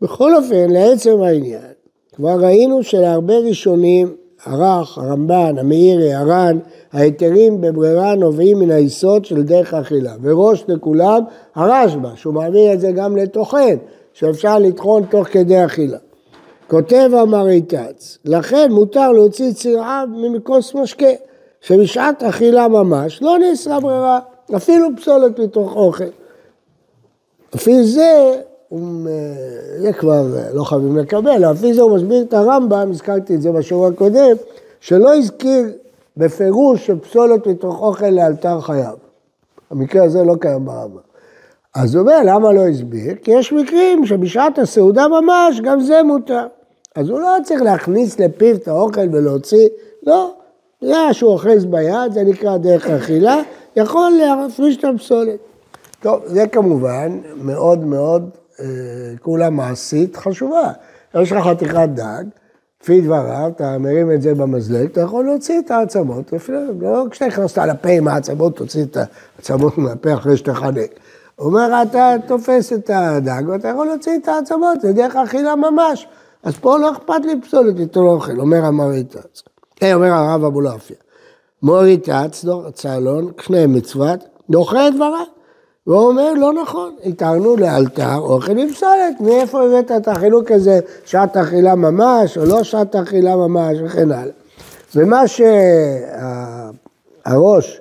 בכל 0.00 0.36
אופן, 0.36 0.70
לעצם 0.70 1.22
העניין, 1.22 1.72
כבר 2.12 2.36
ראינו 2.40 2.82
שלהרבה 2.82 3.38
ראשונים, 3.38 4.16
הרך, 4.44 4.98
הרמב"ן, 4.98 5.58
המאירי, 5.58 6.14
הר"ן, 6.14 6.58
ההיתרים 6.92 7.60
בברירה 7.60 8.14
נובעים 8.14 8.58
מן 8.58 8.70
היסוד 8.70 9.24
של 9.24 9.42
דרך 9.42 9.74
אכילה. 9.74 10.14
וראש 10.22 10.64
לכולם, 10.68 11.22
הרשב"א, 11.54 12.08
שהוא 12.16 12.34
מעביר 12.34 12.72
את 12.72 12.80
זה 12.80 12.92
גם 12.92 13.16
לטוחן, 13.16 13.76
שאפשר 14.12 14.58
לטחון 14.58 15.02
תוך 15.10 15.28
כדי 15.28 15.64
אכילה. 15.64 15.98
כותב 16.68 17.10
המריטץ, 17.12 18.18
לכן 18.24 18.72
מותר 18.72 19.12
להוציא 19.12 19.52
צירעיו 19.52 20.08
מכוס 20.12 20.74
משקה, 20.74 21.06
שבשעת 21.60 22.22
אכילה 22.22 22.68
ממש 22.68 23.22
לא 23.22 23.38
נאסרה 23.38 23.80
ברירה, 23.80 24.20
אפילו 24.56 24.88
פסולת 24.96 25.40
מתוך 25.40 25.76
אוכל. 25.76 26.04
לפי 27.54 27.84
זה 27.84 28.40
זה 29.78 29.92
כבר 29.98 30.26
לא 30.52 30.64
חייבים 30.64 30.96
לקבל, 30.96 31.50
לפי 31.50 31.74
זה 31.74 31.82
הוא 31.82 31.96
מסביר 31.96 32.22
את 32.22 32.34
הרמב"ם, 32.34 32.90
הזכרתי 32.90 33.34
את 33.34 33.42
זה 33.42 33.52
בשיעור 33.52 33.86
הקודם, 33.86 34.36
שלא 34.80 35.14
הזכיר 35.14 35.64
בפירוש 36.16 36.86
שפסולת 36.86 37.46
מתוך 37.46 37.80
אוכל 37.80 38.10
לאלתר 38.10 38.60
חייב. 38.60 38.94
המקרה 39.70 40.04
הזה 40.04 40.24
לא 40.24 40.34
קיים 40.40 40.64
ברמב"ם. 40.64 41.13
אז 41.74 41.94
הוא 41.94 42.02
אומר, 42.02 42.20
למה 42.24 42.52
לא 42.52 42.68
הסביר? 42.68 43.14
כי 43.22 43.30
יש 43.30 43.52
מקרים 43.52 44.06
שבשעת 44.06 44.58
הסעודה 44.58 45.08
ממש, 45.08 45.60
גם 45.60 45.80
זה 45.80 46.02
מותר. 46.02 46.46
אז 46.94 47.08
הוא 47.08 47.20
לא 47.20 47.36
צריך 47.44 47.62
להכניס 47.62 48.20
לפיו 48.20 48.54
את 48.54 48.68
האוכל 48.68 49.08
ולהוציא, 49.12 49.68
לא. 50.06 50.34
זה 50.80 50.94
שהוא 51.12 51.30
אוחז 51.32 51.64
ביד, 51.64 52.12
זה 52.12 52.24
נקרא 52.24 52.56
דרך 52.56 52.86
אכילה, 52.86 53.40
יכול 53.76 54.10
להפריש 54.10 54.76
את 54.76 54.84
הפסולת. 54.84 55.38
טוב, 56.00 56.20
זה 56.26 56.46
כמובן 56.46 57.18
מאוד 57.36 57.84
מאוד 57.84 58.30
כולה 59.22 59.50
מעשית 59.50 60.16
חשובה. 60.16 60.72
יש 61.14 61.32
לך 61.32 61.46
חתיכת 61.46 61.88
דג, 61.94 62.24
לפי 62.82 63.00
דבריו, 63.00 63.50
אתה 63.56 63.78
מרים 63.78 64.12
את 64.12 64.22
זה 64.22 64.34
במזלג, 64.34 64.84
אתה 64.84 65.00
יכול 65.00 65.24
להוציא 65.24 65.58
את 65.58 65.70
העצמות, 65.70 66.32
לא 66.80 67.04
כשאתה 67.10 67.26
נכנסת 67.26 67.58
לפה 67.58 67.88
עם 67.88 68.08
העצמות, 68.08 68.56
תוציא 68.56 68.82
את 68.82 68.96
העצמות 69.36 69.78
מהפה 69.78 70.14
אחרי 70.14 70.36
שתחנק. 70.36 70.90
אומר, 71.38 71.82
אתה 71.82 72.14
תופס 72.26 72.72
את 72.72 72.90
הדג 72.94 73.42
ואתה 73.48 73.68
יכול 73.68 73.86
להוציא 73.86 74.18
את 74.22 74.28
העצמות, 74.28 74.80
זה 74.80 74.92
דרך 74.92 75.16
אכילה 75.16 75.56
ממש. 75.56 76.06
אז 76.42 76.54
פה 76.54 76.78
לא 76.78 76.92
אכפת 76.92 77.24
לי 77.24 77.40
פסולת 77.40 77.80
איתו 77.80 78.00
אוכל, 78.00 78.40
אומר 78.40 78.64
המריטץ. 78.64 79.42
אה, 79.82 79.94
אומר 79.94 80.12
הרב 80.12 80.44
אבולעפיה. 80.44 80.96
מוריטץ, 81.62 82.44
צהלון, 82.72 83.30
קנה 83.36 83.66
מצוות, 83.66 84.24
דוחה 84.50 84.88
את 84.88 84.94
דבריו. 84.94 85.24
והוא 85.86 86.08
אומר, 86.08 86.32
לא 86.34 86.52
נכון, 86.62 86.94
התארנו 87.04 87.56
לאלתר 87.56 88.16
אוכל 88.16 88.58
עם 88.58 88.72
פסולת, 88.72 89.20
מאיפה 89.20 89.62
הבאת 89.62 89.92
את 89.92 90.08
החילוק 90.08 90.50
הזה, 90.50 90.80
שעת 91.04 91.36
אכילה 91.36 91.74
ממש, 91.74 92.38
או 92.38 92.44
לא 92.44 92.62
שעת 92.62 92.96
אכילה 92.96 93.36
ממש, 93.36 93.78
וכן 93.84 94.12
הלאה. 94.12 94.32
ומה 94.94 95.22
שהראש 97.26 97.80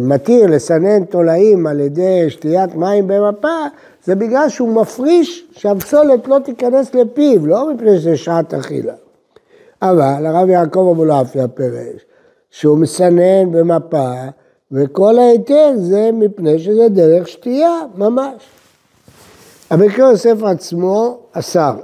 מתיר 0.00 0.46
לסנן 0.46 1.04
תולעים 1.04 1.66
על 1.66 1.80
ידי 1.80 2.30
שתיית 2.30 2.74
מים 2.74 3.06
במפה, 3.06 3.66
זה 4.04 4.14
בגלל 4.14 4.48
שהוא 4.48 4.74
מפריש 4.74 5.46
שהפסולת 5.52 6.28
לא 6.28 6.38
תיכנס 6.44 6.94
לפיו, 6.94 7.46
לא 7.46 7.72
מפני 7.72 7.98
שזה 7.98 8.16
שעת 8.16 8.54
אכילה. 8.54 8.94
אבל 9.82 10.26
הרב 10.26 10.48
יעקב 10.48 10.88
אבולעפיה 10.92 11.48
פירש 11.48 12.04
שהוא 12.50 12.78
מסנן 12.78 13.52
במפה 13.52 14.12
וכל 14.72 15.18
ההיתר 15.18 15.72
זה 15.76 16.10
מפני 16.12 16.58
שזה 16.58 16.88
דרך 16.88 17.28
שתייה, 17.28 17.80
ממש. 17.94 18.42
המקרה 19.70 20.10
יוסף 20.10 20.42
עצמו 20.42 21.18
אסר. 21.32 21.74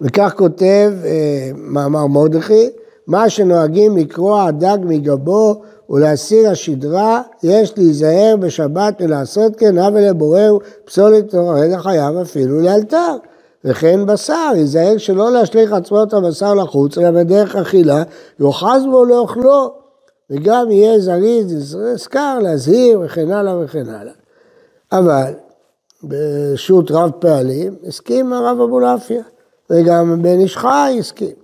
וכך 0.00 0.34
כותב 0.36 0.92
אה, 1.04 1.50
מאמר 1.54 2.06
מרדכי, 2.06 2.70
מה 3.06 3.28
שנוהגים 3.30 3.96
לקרוע 3.96 4.44
הדג 4.44 4.78
מגבו 4.84 5.62
ולהסיר 5.92 6.50
השדרה, 6.50 7.22
יש 7.42 7.72
להיזהר 7.76 8.34
בשבת 8.40 8.94
ולעשות 9.00 9.56
כן, 9.56 9.78
הווה 9.78 10.00
לבורר 10.00 10.56
פסולת 10.84 11.34
הרגע 11.34 11.78
חייב 11.78 12.16
אפילו 12.16 12.60
לאלתר. 12.60 13.16
וכן 13.64 14.06
בשר, 14.06 14.52
ייזהר 14.54 14.98
שלא 14.98 15.32
להשליך 15.32 15.72
עצמות 15.72 16.14
הבשר 16.14 16.54
לחוץ, 16.54 16.98
אלא 16.98 17.10
בדרך 17.10 17.56
אכילה, 17.56 18.02
יאחז 18.40 18.82
בו 18.90 19.04
לאוכלו, 19.04 19.74
וגם 20.30 20.70
יהיה 20.70 21.00
זריז, 21.00 21.78
סקר, 21.96 22.38
להזהיר 22.42 23.00
וכן 23.04 23.30
הלאה 23.30 23.64
וכן 23.64 23.88
הלאה. 23.88 24.12
אבל 24.92 25.32
ברשות 26.02 26.90
רב 26.90 27.10
פעלים 27.10 27.76
הסכים 27.86 28.32
הרב 28.32 28.60
אבולעפיה, 28.60 29.22
וגם 29.70 30.22
בן 30.22 30.40
איש 30.40 30.56
חי 30.56 30.96
הסכים. 30.98 31.41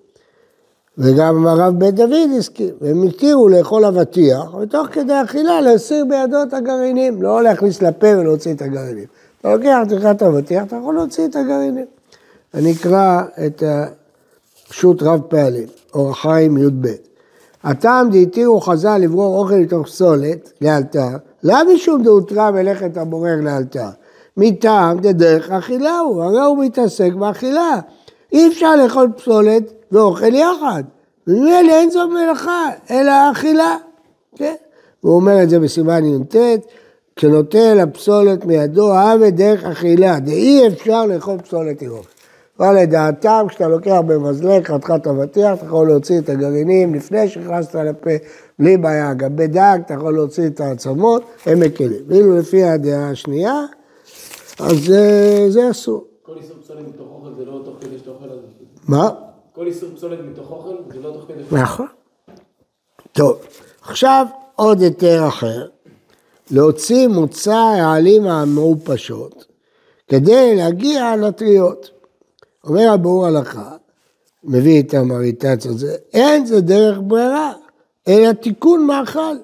וגם 0.99 1.47
הרב 1.47 1.75
בית 1.79 1.95
דוד 1.95 2.31
הסכים, 2.39 2.71
והם 2.81 3.03
התירו 3.03 3.49
לאכול 3.49 3.85
אבטיח, 3.85 4.55
ותוך 4.55 4.87
כדי 4.93 5.13
אכילה 5.25 5.61
להסיר 5.61 6.05
בידו 6.05 6.43
את 6.43 6.55
הגרעינים, 6.55 7.23
לא 7.23 7.43
להכניס 7.43 7.83
לפה 7.83 8.07
ולהוציא 8.19 8.55
את 8.55 8.63
הגרעינים. 8.63 9.05
אתה 9.41 9.57
לוקח 9.57 9.79
את 10.11 10.23
אבטיח, 10.23 10.65
אתה 10.65 10.77
יכול 10.77 10.95
להוציא 10.95 11.27
את 11.27 11.37
הגרעינים. 11.37 11.85
אני 12.55 12.73
אקרא 12.73 13.23
את 13.47 13.63
פשוט 14.69 15.03
רב 15.03 15.21
פעלים, 15.21 15.67
אור 15.95 16.11
החיים 16.11 16.57
י"ב. 16.57 16.87
הטעם 17.65 18.11
דהתירו 18.11 18.61
חז"ל 18.61 18.99
לברור 18.99 19.39
אוכל 19.39 19.55
מתוך 19.55 19.87
פסולת 19.87 20.53
לאלתר, 20.61 21.09
לא 21.45 21.75
משום 21.75 22.03
דהותרה 22.03 22.51
מלאכת 22.51 22.97
הבורר 22.97 23.37
לאלתר, 23.43 23.89
מטעם 24.37 24.99
דדרך 24.99 25.51
אכילה 25.51 25.99
הוא, 25.99 26.23
הרי 26.23 26.41
הוא 26.41 26.65
מתעסק 26.65 27.13
באכילה. 27.13 27.81
אי 28.33 28.49
אפשר 28.49 28.77
לאכול 28.77 29.09
פסולת 29.17 29.78
ואוכל 29.93 30.35
יחד. 30.35 30.83
וממילא 31.27 31.73
אין 31.73 31.91
זאת 31.91 32.11
מלאכה, 32.11 32.69
אלא 32.91 33.13
אכילה. 33.33 33.77
כן? 34.37 34.55
הוא 35.01 35.15
אומר 35.15 35.43
את 35.43 35.51
זה 35.51 35.59
בסימן 35.61 36.05
י"ט, 36.05 36.37
כשנוטל 37.17 37.81
הפסולת 37.81 38.45
מידו, 38.45 38.93
אהבה 38.93 39.31
דרך 39.31 39.65
אכילה, 39.65 40.21
דאי 40.21 40.67
אפשר 40.67 41.07
לאכול 41.07 41.39
פסולת 41.39 41.83
אוכל. 41.83 42.09
אבל 42.61 42.83
לדעתם, 42.83 43.47
כשאתה 43.49 43.69
לוקח 43.69 43.99
במזלג 44.07 44.67
חתיכת 44.67 45.07
אבטיח, 45.07 45.59
אתה 45.59 45.67
יכול 45.67 45.87
להוציא 45.87 46.19
את 46.19 46.29
הגרעינים 46.29 46.95
לפני 46.95 47.29
שהכנסת 47.29 47.75
לפה, 47.75 48.11
בלי 48.59 48.77
בעיה. 48.77 49.15
גם 49.15 49.37
בדג, 49.37 49.79
אתה 49.87 49.95
יכול 49.95 50.15
להוציא 50.15 50.47
את 50.47 50.61
העצמות, 50.61 51.23
הם 51.47 51.61
מקלים. 51.61 52.01
ואילו 52.09 52.39
לפי 52.39 52.65
הדעה 52.65 53.11
השנייה, 53.11 53.65
אז 54.59 54.93
אה, 54.93 55.47
זה 55.49 55.71
אסור. 55.71 56.05
כל 56.23 56.33
איסור 56.37 56.57
פסולת 56.63 56.89
מתוך 56.89 57.09
אוכל 57.11 57.35
זה 57.39 57.45
לא 57.45 57.61
תוך 57.65 57.75
כדי 57.81 57.99
שאתה 57.99 58.11
אוכל 58.11 58.25
על 58.25 58.39
זה. 58.39 58.65
מה? 58.89 59.11
כל 59.59 59.67
איסור 59.67 59.91
פסולת 59.97 60.19
מתוך 60.21 60.51
אוכל 60.51 60.77
זה 60.93 61.01
לא 61.01 61.11
תוך 61.13 61.25
כדי 61.29 61.43
נכון. 61.63 61.87
טוב, 63.13 63.39
עכשיו 63.83 64.27
עוד 64.55 64.81
היתר 64.81 65.29
אחר, 65.29 65.69
להוציא 66.51 67.09
מוצא 67.09 67.55
העלים 67.55 68.27
המעופשות 68.27 69.47
כדי 70.09 70.57
להגיע 70.57 71.17
לטריות. 71.17 71.91
אומר 72.65 72.91
הבור 72.93 73.27
הלכה, 73.27 73.77
מביא 74.45 74.83
את 74.83 74.95
המריטץ 74.95 75.67
הזה, 75.67 75.97
אין 76.13 76.47
זה 76.47 76.61
דרך 76.61 76.99
ברירה, 77.03 77.53
אלא 78.09 78.33
תיקון 78.33 78.87
מאכל. 78.87 79.37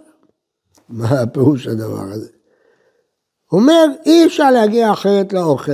מה 0.89 1.21
הפירוש 1.21 1.67
הדבר 1.67 2.03
הזה? 2.13 2.31
אומר, 3.53 3.87
אי 4.07 4.27
אפשר 4.27 4.51
להגיע 4.51 4.93
אחרת 4.93 5.33
לאוכל, 5.33 5.73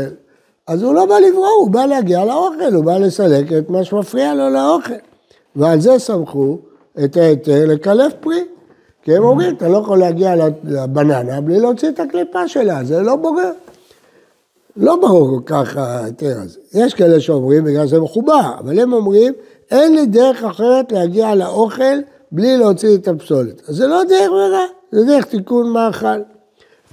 אז 0.71 0.83
הוא 0.83 0.95
לא 0.95 1.07
בא 1.07 1.19
לברור, 1.19 1.57
הוא 1.61 1.71
בא 1.71 1.87
להגיע 1.87 2.25
לאוכל, 2.25 2.75
הוא 2.75 2.85
בא 2.85 2.99
לסלק 2.99 3.53
את 3.53 3.71
מה 3.71 3.85
שמפריע 3.85 4.35
לו 4.35 4.51
לאוכל. 4.51 4.95
ועל 5.57 5.81
זה 5.81 5.99
סמכו 5.99 6.59
את 7.05 7.17
ההיתר 7.17 7.65
לקלף 7.67 8.13
פרי. 8.21 8.45
כי 9.03 9.17
הם 9.17 9.25
אומרים, 9.25 9.57
אתה 9.57 9.69
לא 9.69 9.79
יכול 9.79 9.99
להגיע 9.99 10.35
לבננה 10.65 11.41
בלי 11.41 11.61
להוציא 11.61 11.89
את 11.89 12.01
הקליפה 12.01 12.49
שלה, 12.49 12.85
זה 12.85 13.01
לא 13.01 13.17
בורר. 13.17 13.51
לא 14.77 14.97
ברור 14.97 15.29
כל 15.29 15.43
כך 15.47 15.77
ההיתר 15.77 16.37
הזה. 16.43 16.59
יש 16.75 16.95
כאלה 16.95 17.21
שאומרים 17.21 17.65
בגלל 17.65 17.87
זה 17.87 18.01
מחובר, 18.01 18.51
אבל 18.59 18.79
הם 18.79 18.93
אומרים, 18.93 19.33
אין 19.71 19.95
לי 19.95 20.07
דרך 20.07 20.45
אחרת 20.45 20.93
להגיע 20.93 21.35
לאוכל 21.35 21.99
בלי 22.33 22.57
להוציא 22.57 22.95
את 22.95 23.09
הפסולת. 23.09 23.63
אז 23.69 23.77
זה 23.77 23.87
לא 23.87 24.05
דרך 24.05 24.31
ברירה, 24.31 24.65
זה 24.93 25.05
דרך 25.07 25.25
תיקון 25.25 25.71
מאכל. 25.71 26.21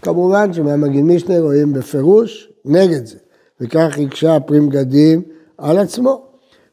כמובן 0.01 0.53
שמהמגיד 0.53 1.03
משנה 1.03 1.39
רואים 1.39 1.73
בפירוש 1.73 2.49
נגד 2.65 3.05
זה, 3.05 3.17
וכך 3.61 3.97
הקשה 4.05 4.39
פרי 4.39 4.59
מגדים 4.59 5.21
על 5.57 5.77
עצמו. 5.77 6.21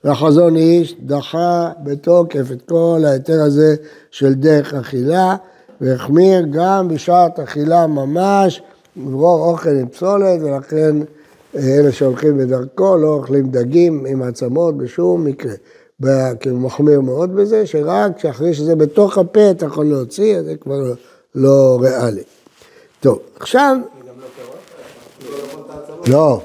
והחזון 0.05 0.57
איש 0.57 0.97
דחה 1.01 1.71
בתוקף 1.85 2.53
את 2.53 2.63
כל 2.69 3.03
ההיתר 3.07 3.41
הזה 3.43 3.77
של 4.11 4.35
דרך 4.35 4.75
אכילה, 4.75 5.37
והחמיר 5.81 6.47
גם 6.51 6.89
בשעת 6.89 7.41
אכילה 7.41 7.87
ממש, 7.87 8.63
לברור 8.97 9.51
אוכל 9.51 9.71
עם 9.71 9.89
פסולת, 9.89 10.41
ולכן 10.43 10.97
אלה 11.57 11.93
שהולכים 11.93 12.39
בדרכו 12.39 12.97
לא 12.97 13.09
אוכלים 13.09 13.51
דגים 13.51 14.07
עם 14.07 14.23
עצמות 14.23 14.77
בשום 14.77 15.25
מקרה. 15.25 15.55
הוא 16.45 16.61
מחמיר 16.61 17.01
מאוד 17.01 17.35
בזה, 17.35 17.67
שרק 17.67 18.17
כשאחרי 18.17 18.55
שזה 18.55 18.77
בתוך 18.77 19.19
הפה 19.19 19.51
אתה 19.51 19.67
יכול 19.67 19.87
להוציא, 19.87 20.43
זה 20.43 20.57
כבר 20.57 20.79
לא, 20.79 20.95
לא 21.35 21.79
ריאלי. 21.83 22.23
טוב, 23.01 23.19
עכשיו... 23.41 23.77
לא, 26.09 26.41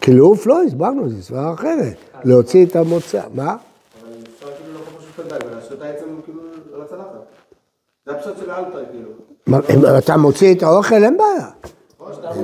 קילוף 0.00 0.46
לא, 0.46 0.62
הסברנו, 0.62 1.08
זו 1.08 1.22
סברה 1.22 1.54
אחרת. 1.54 1.96
להוציא 2.24 2.66
את 2.66 2.76
המוצא, 2.76 3.22
מה? 3.34 3.44
אבל 3.44 3.56
אפשר 4.36 4.46
כאילו 4.56 4.78
לא 5.18 5.38
דג, 5.38 5.46
ולהשאיר 5.46 5.76
את 5.76 5.82
העצם 5.82 6.04
כאילו 6.24 6.40
על 6.74 6.82
הצלחת. 6.82 7.04
זה 8.06 8.12
הפשוט 8.12 8.38
של 8.38 8.50
האלתר 8.50 8.84
כאילו. 8.90 9.10
אם 9.48 9.98
אתה 9.98 10.16
מוציא 10.16 10.54
את 10.54 10.62
האוכל, 10.62 11.04
אין 11.04 11.16
בעיה. 11.16 11.48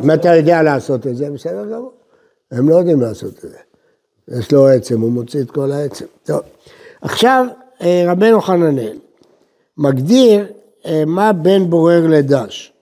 אם 0.05 0.11
אתה 0.11 0.37
יודע 0.37 0.63
לעשות 0.63 1.07
את 1.07 1.17
זה, 1.17 1.31
בסדר 1.31 1.65
גמור. 1.65 1.93
הם 2.51 2.69
לא 2.69 2.75
יודעים 2.75 3.01
לעשות 3.01 3.35
את 3.45 3.51
זה. 3.51 3.59
יש 4.29 4.53
לו 4.53 4.69
עצם, 4.69 5.01
הוא 5.01 5.13
מוציא 5.13 5.43
את 5.43 5.51
כל 5.51 5.73
העצם. 5.73 6.05
טוב, 6.25 6.41
עכשיו 7.03 7.47
אה, 7.81 8.05
רבנו 8.09 8.41
חננאל 8.41 8.99
מגדיר 9.79 10.47
אה, 10.87 11.03
מה 11.07 11.33
בין 11.33 11.71
בורר 11.71 12.07
לדש. 12.07 12.73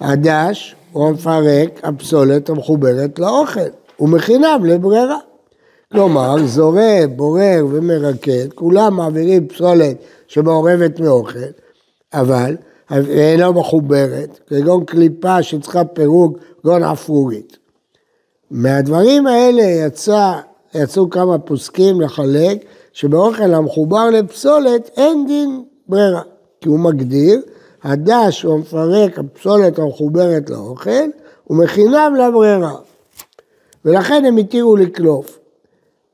הדש 0.00 0.76
הוא 0.92 1.08
המפרק 1.08 1.80
הפסולת 1.82 2.48
המחוברת 2.48 3.18
לאוכל, 3.18 3.60
ומכינם 4.00 4.64
לברירה. 4.64 5.18
כלומר, 5.92 6.46
זורע, 6.46 7.06
בורר 7.16 7.66
ומרקד, 7.70 8.52
כולם 8.54 8.96
מעבירים 8.96 9.48
פסולת 9.48 9.96
שמעורבת 10.26 11.00
מאוכל, 11.00 11.38
אבל 12.12 12.56
אינה 12.90 13.50
מחוברת, 13.50 14.40
כגון 14.46 14.84
קליפה 14.84 15.42
שצריכה 15.42 15.84
פירוק, 15.84 16.38
כגון 16.62 16.82
עפרורית. 16.82 17.56
מהדברים 18.50 19.26
האלה 19.26 19.62
יצא, 19.62 20.32
יצאו 20.74 21.10
כמה 21.10 21.38
פוסקים 21.38 22.00
לחלק 22.00 22.64
שבאוכל 22.92 23.54
המחובר 23.54 24.10
לפסולת 24.10 24.90
אין 24.96 25.26
דין 25.26 25.64
ברירה, 25.88 26.22
כי 26.60 26.68
הוא 26.68 26.78
מגדיר, 26.78 27.40
הדש 27.84 28.42
הוא 28.42 28.54
המפרק 28.54 29.18
הפסולת 29.18 29.78
המחוברת 29.78 30.50
לאוכל, 30.50 31.08
ומכינם 31.50 32.14
לברירה. 32.18 32.74
ולכן 33.84 34.24
הם 34.24 34.36
התירו 34.36 34.76
לקלוף. 34.76 35.38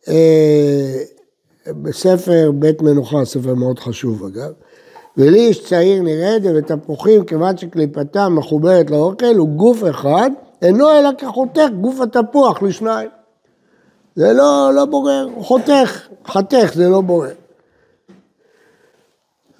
אה, 0.09 1.03
בספר 1.67 2.51
בית 2.55 2.83
מנוחה, 2.83 3.25
ספר 3.25 3.55
מאוד 3.55 3.79
חשוב 3.79 4.25
אגב, 4.25 4.53
ולי 5.17 5.39
איש 5.39 5.69
צעיר 5.69 6.03
נרד 6.03 6.43
ותפוחים, 6.57 7.25
כיוון 7.25 7.57
שקליפתם 7.57 8.35
מחוברת 8.37 8.91
לאוכל, 8.91 9.37
הוא 9.37 9.49
גוף 9.49 9.83
אחד, 9.91 10.31
אינו 10.63 10.91
אלא 10.91 11.11
כחותך 11.19 11.69
גוף 11.81 12.01
התפוח 12.01 12.63
לשניים. 12.63 13.11
זה 14.17 14.33
לא, 14.33 14.71
לא 14.75 14.85
בורר, 14.85 15.29
חותך, 15.41 16.09
חתך 16.27 16.71
זה 16.75 16.89
לא 16.89 17.01
בורר. 17.01 17.35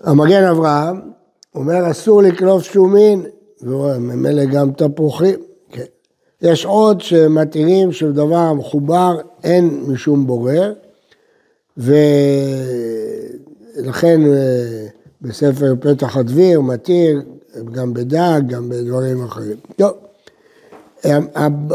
המגן 0.03 0.45
אברהם 0.45 1.01
אומר 1.55 1.91
אסור 1.91 2.23
לקלוף 2.23 2.63
שומין, 2.63 3.27
וממילא 3.63 4.45
גם 4.45 4.73
תפוחים. 4.73 5.41
כן. 5.73 5.85
יש 6.43 6.65
עוד 6.65 7.01
שמתירים 7.01 7.93
שבדבר 7.93 8.53
מחובר 8.53 9.17
אין 9.45 9.85
משום 9.87 10.27
בורר, 10.27 10.73
ולכן 11.77 12.01
אה, 14.33 14.87
בספר 15.23 15.75
פתח 15.81 16.17
הדביר 16.17 16.61
מתיר 16.61 17.23
גם 17.73 17.95
בדג, 17.95 18.41
גם 18.47 18.69
בדברים 18.69 19.25
אחרים. 19.25 19.57
טוב, 19.77 19.93
אה, 21.05 21.19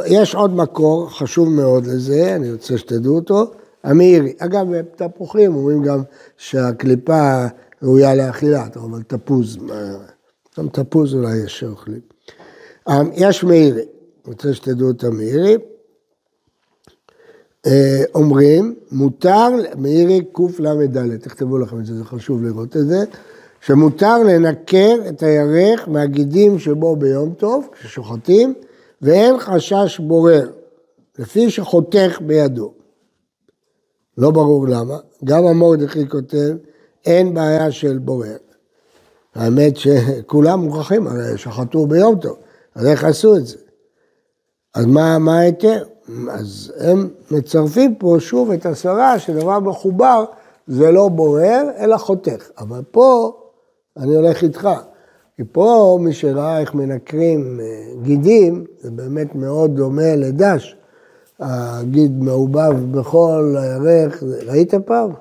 יש 0.05 0.35
עוד 0.35 0.55
מקור 0.55 1.09
חשוב 1.09 1.49
מאוד 1.49 1.87
לזה, 1.87 2.35
אני 2.35 2.51
רוצה 2.51 2.77
שתדעו 2.77 3.15
אותו, 3.15 3.51
המאירי. 3.83 4.33
אגב, 4.39 4.67
בתפוחים 4.71 5.55
אומרים 5.55 5.83
גם 5.83 6.01
שהקליפה 6.37 7.45
ראויה 7.83 8.15
לאכילה, 8.15 8.67
אומר 8.75 8.99
תפוז, 9.07 9.57
גם 10.57 10.69
תפוז 10.69 11.13
אולי 11.13 11.37
יש 11.37 11.59
שאוכלים. 11.59 12.01
אה, 12.89 13.01
יש 13.13 13.43
מאירי, 13.43 13.85
רוצה 14.27 14.53
שתדעו 14.53 14.91
את 14.91 15.03
המאירי. 15.03 15.57
אה, 17.65 18.03
אומרים, 18.15 18.75
מותר, 18.91 19.47
מאירי 19.77 20.21
קל"ד, 20.33 21.17
תכתבו 21.17 21.57
לכם 21.57 21.79
את 21.79 21.85
זה, 21.85 21.97
זה 21.97 22.03
חשוב 22.03 22.43
לראות 22.43 22.77
את 22.77 22.87
זה, 22.87 23.03
שמותר 23.61 24.17
לנקר 24.17 24.95
את 25.09 25.23
הירך 25.23 25.89
מהגידים 25.89 26.59
שבו 26.59 26.95
ביום 26.95 27.33
טוב, 27.33 27.67
כששוחטים, 27.71 28.53
ואין 29.01 29.39
חשש 29.39 29.99
בורר, 29.99 30.49
לפי 31.19 31.49
שחותך 31.49 32.21
בידו. 32.25 32.73
לא 34.17 34.31
ברור 34.31 34.67
למה, 34.67 34.97
גם 35.23 35.45
המורדכי 35.45 36.09
כותב, 36.09 36.55
אין 37.05 37.33
בעיה 37.33 37.71
של 37.71 37.97
בורר. 37.97 38.37
האמת 39.35 39.77
שכולם 39.77 40.59
מוכרחים, 40.59 41.07
הרי 41.07 41.37
שחטו 41.37 41.87
ביום 41.87 42.15
טוב, 42.15 42.37
אז 42.75 42.85
איך 42.85 43.03
עשו 43.03 43.37
את 43.37 43.47
זה? 43.47 43.57
אז 44.75 44.85
מה 44.85 45.37
ההיתר? 45.39 45.83
אז 46.31 46.73
הם 46.79 47.09
מצרפים 47.31 47.95
פה 47.95 48.15
שוב 48.19 48.51
את 48.51 48.65
הסברה 48.65 49.19
שדבר 49.19 49.59
מחובר 49.59 50.25
זה 50.67 50.91
לא 50.91 51.07
בורר, 51.07 51.69
אלא 51.77 51.97
חותך. 51.97 52.49
אבל 52.57 52.81
פה 52.91 53.31
אני 53.97 54.15
הולך 54.15 54.43
איתך. 54.43 54.69
כי 55.35 55.43
פה 55.51 55.97
מי 56.01 56.13
שראה 56.13 56.59
איך 56.59 56.73
מנקרים 56.73 57.59
אה, 57.59 57.65
גידים, 58.03 58.63
זה 58.81 58.91
באמת 58.91 59.35
מאוד 59.35 59.75
דומה 59.75 60.15
לדש. 60.15 60.75
הגיד 61.39 62.23
מעובב 62.23 62.97
בכל 62.99 63.55
הירך, 63.57 64.23
ראית 64.45 64.73
פעם? 64.85 65.11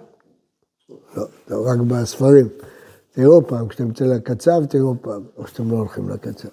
לא, 1.16 1.24
לא, 1.50 1.66
רק 1.66 1.78
בספרים. 1.78 2.48
תראו 3.14 3.46
פעם, 3.46 3.68
כשאתם 3.68 3.88
יוצאים 3.88 4.10
לקצב, 4.10 4.64
תראו 4.68 4.94
פעם, 5.00 5.22
או 5.38 5.46
שאתם 5.46 5.70
לא 5.70 5.76
הולכים 5.76 6.08
לקצב. 6.08 6.48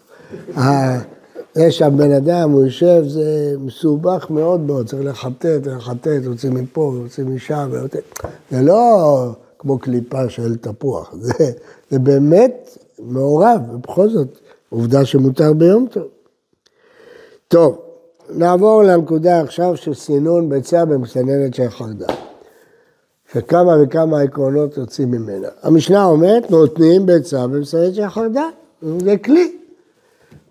יש 1.55 1.77
שם 1.77 1.97
בן 1.97 2.11
אדם, 2.11 2.51
הוא 2.51 2.63
יושב, 2.65 3.03
זה 3.07 3.55
מסובך 3.59 4.29
מאוד 4.29 4.59
מאוד, 4.59 4.87
צריך 4.87 5.05
לחטט, 5.05 5.67
לחטט, 5.67 6.23
יוצאים 6.23 6.53
מפה, 6.53 6.93
יוצאים 7.03 7.35
משם, 7.35 7.69
זה 8.51 8.61
לא 8.61 9.33
כמו 9.59 9.79
קליפה 9.79 10.29
של 10.29 10.55
תפוח, 10.55 11.13
זה, 11.21 11.51
זה 11.89 11.99
באמת 11.99 12.77
מעורב, 12.99 13.61
ובכל 13.73 14.09
זאת, 14.09 14.27
עובדה 14.69 15.05
שמותר 15.05 15.53
ביום 15.53 15.87
טוב. 15.91 16.07
טוב, 17.47 17.79
נעבור 18.29 18.83
לנקודה 18.83 19.41
עכשיו 19.41 19.77
של 19.77 19.93
סינון 19.93 20.49
ביצה 20.49 20.85
במסננת 20.85 21.53
של 21.53 21.69
חרדה. 21.69 22.28
שכמה 23.33 23.73
וכמה 23.81 24.21
עקרונות 24.21 24.77
יוצאים 24.77 25.11
ממנה. 25.11 25.47
המשנה 25.63 26.05
אומרת, 26.05 26.51
נותנים 26.51 27.05
ביצה 27.05 27.47
במסננת 27.47 27.95
של 27.95 28.09
חרדה, 28.09 28.45
זה 28.81 29.17
כלי. 29.17 29.51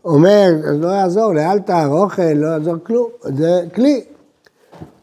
אומר, 0.05 0.51
לא 0.81 0.89
יעזור, 0.89 1.35
לאלתר, 1.35 1.87
אוכל, 1.89 2.23
לא 2.23 2.47
יעזור 2.47 2.75
כלום, 2.83 3.09
זה 3.23 3.61
כלי. 3.75 4.05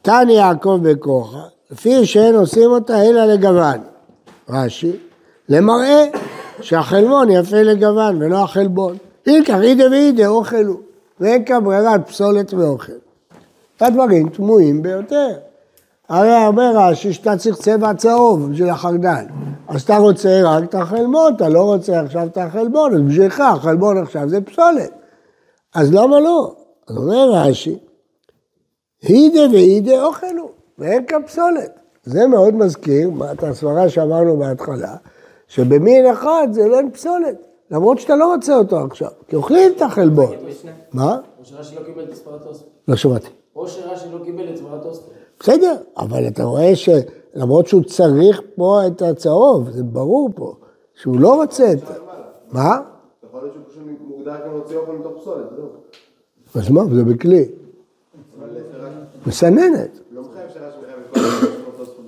תני 0.01 0.33
יעקב 0.33 0.79
בכוחה, 0.83 1.43
לפי 1.71 2.05
שאין 2.05 2.35
עושים 2.35 2.69
אותה 2.69 3.01
אלא 3.01 3.25
לגוון. 3.25 3.77
רש"י, 4.49 4.91
למראה 5.49 6.05
שהחלבון 6.61 7.29
יפה 7.29 7.61
לגוון 7.61 8.21
ולא 8.21 8.43
החלבון. 8.43 8.97
אילקח 9.27 9.57
אידה 9.61 9.83
ואידה 9.91 10.27
אוכל 10.27 10.65
הוא, 10.65 10.79
ואין 11.19 11.45
כאן 11.45 11.63
ברירת 11.63 12.07
פסולת 12.07 12.53
ואוכל. 12.53 12.91
הדברים 13.79 14.29
תמוהים 14.29 14.81
ביותר. 14.81 15.33
הרי 16.09 16.47
אומר 16.47 16.71
רש"י 16.75 17.13
שאתה 17.13 17.37
צריך 17.37 17.55
צבע 17.55 17.93
צהוב 17.93 18.51
בשביל 18.51 18.69
החרדל. 18.69 19.25
אז 19.67 19.81
אתה 19.81 19.97
רוצה 19.97 20.41
רק 20.43 20.63
את 20.63 20.75
החלבון, 20.75 21.33
אתה 21.35 21.49
לא 21.49 21.63
רוצה 21.63 22.01
עכשיו 22.01 22.27
את 22.27 22.37
החלבון, 22.37 22.95
אז 22.95 23.01
בשבילך 23.01 23.39
החלבון 23.39 23.97
עכשיו 23.97 24.29
זה 24.29 24.41
פסולת. 24.41 24.91
אז 25.75 25.93
למה 25.93 26.19
לא? 26.19 26.55
אז 26.87 26.97
אומר 26.97 27.31
רש"י, 27.33 27.77
הידה 29.01 29.39
והידה 29.51 30.05
אוכלו, 30.05 30.49
ואין 30.77 31.05
כאן 31.05 31.21
פסולת. 31.25 31.79
זה 32.03 32.27
מאוד 32.27 32.53
מזכיר 32.53 33.09
את 33.33 33.43
הסברה 33.43 33.89
שאמרנו 33.89 34.37
בהתחלה, 34.37 34.95
שבמין 35.47 36.05
אחד 36.05 36.47
זה 36.51 36.67
לא 36.67 36.77
אין 36.77 36.91
פסולת, 36.91 37.35
למרות 37.71 37.99
שאתה 37.99 38.15
לא 38.15 38.33
רוצה 38.33 38.55
אותו 38.55 38.79
עכשיו, 38.79 39.09
כי 39.27 39.35
אוכלים 39.35 39.71
את 39.75 39.81
החלבון. 39.81 40.35
מה? 40.93 41.17
או 41.39 41.45
שרש"י 41.45 41.75
לא 41.75 41.83
קיבל 41.83 42.03
את 42.03 42.15
סברת 42.15 42.45
אוסטר. 42.45 42.65
לא 42.87 42.95
שמעתי. 42.95 43.27
או 43.55 43.67
שרש"י 43.67 44.05
לא 44.11 44.25
קיבל 44.25 44.49
את 44.53 44.57
סברת 44.57 44.85
אוסטר. 44.85 45.11
בסדר, 45.39 45.75
אבל 45.97 46.27
אתה 46.27 46.43
רואה 46.43 46.71
שלמרות 46.75 47.67
שהוא 47.67 47.83
צריך 47.83 48.41
פה 48.55 48.81
את 48.87 49.01
הצהוב, 49.01 49.69
זה 49.71 49.83
ברור 49.83 50.29
פה, 50.35 50.55
שהוא 51.01 51.19
לא 51.19 51.35
רוצה 51.35 51.71
את... 51.71 51.77
מה? 52.51 52.77
יכול 53.29 53.39
להיות 53.41 53.53
שהוא 53.53 53.63
פשוט 53.69 53.83
מוגדר 54.07 54.33
כמוציא 54.45 54.77
אוכל 54.77 54.91
מתוך 54.91 55.13
פסולת, 55.21 55.45
זהו. 55.55 55.67
אז 56.55 56.69
מה, 56.69 56.81
זה 56.95 57.03
בכלי. 57.03 57.45
מסננת. 59.27 59.99
לא 60.11 60.21
מחייב 60.21 60.49
שרש"י 60.53 60.77
מחייב 61.13 61.29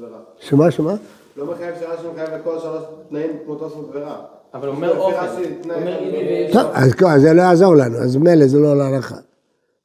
ורע. 0.02 0.18
שמה, 0.40 0.72
שמה? 0.72 0.96
לא 1.38 1.46
מחייב 1.46 1.76
שרש"י 1.80 2.08
מחייב 2.14 2.30
את 2.34 2.42
כל 2.44 2.58
השלוש 2.58 2.84
תנאים 3.10 3.30
כמו 3.46 3.56
תוספות 3.56 3.90
ורע. 3.94 4.16
אבל 4.54 4.68
הוא 4.68 4.76
אומר 4.76 4.98
אוכל. 5.00 5.14
רש"י, 5.16 5.42
הוא 5.54 5.64
תנאי- 5.64 5.76
אומר 5.76 5.98
אידי 5.98 6.18
ויש... 6.18 6.54
טוב, 6.54 6.66
אז 6.74 6.92
אז 7.16 7.22
זה 7.22 7.34
לא 7.34 7.42
יעזור 7.42 7.76
לנו, 7.76 7.98
אז 7.98 8.16
מילא 8.16 8.48
זה 8.48 8.60
לא 8.60 8.78
להלכה. 8.78 9.16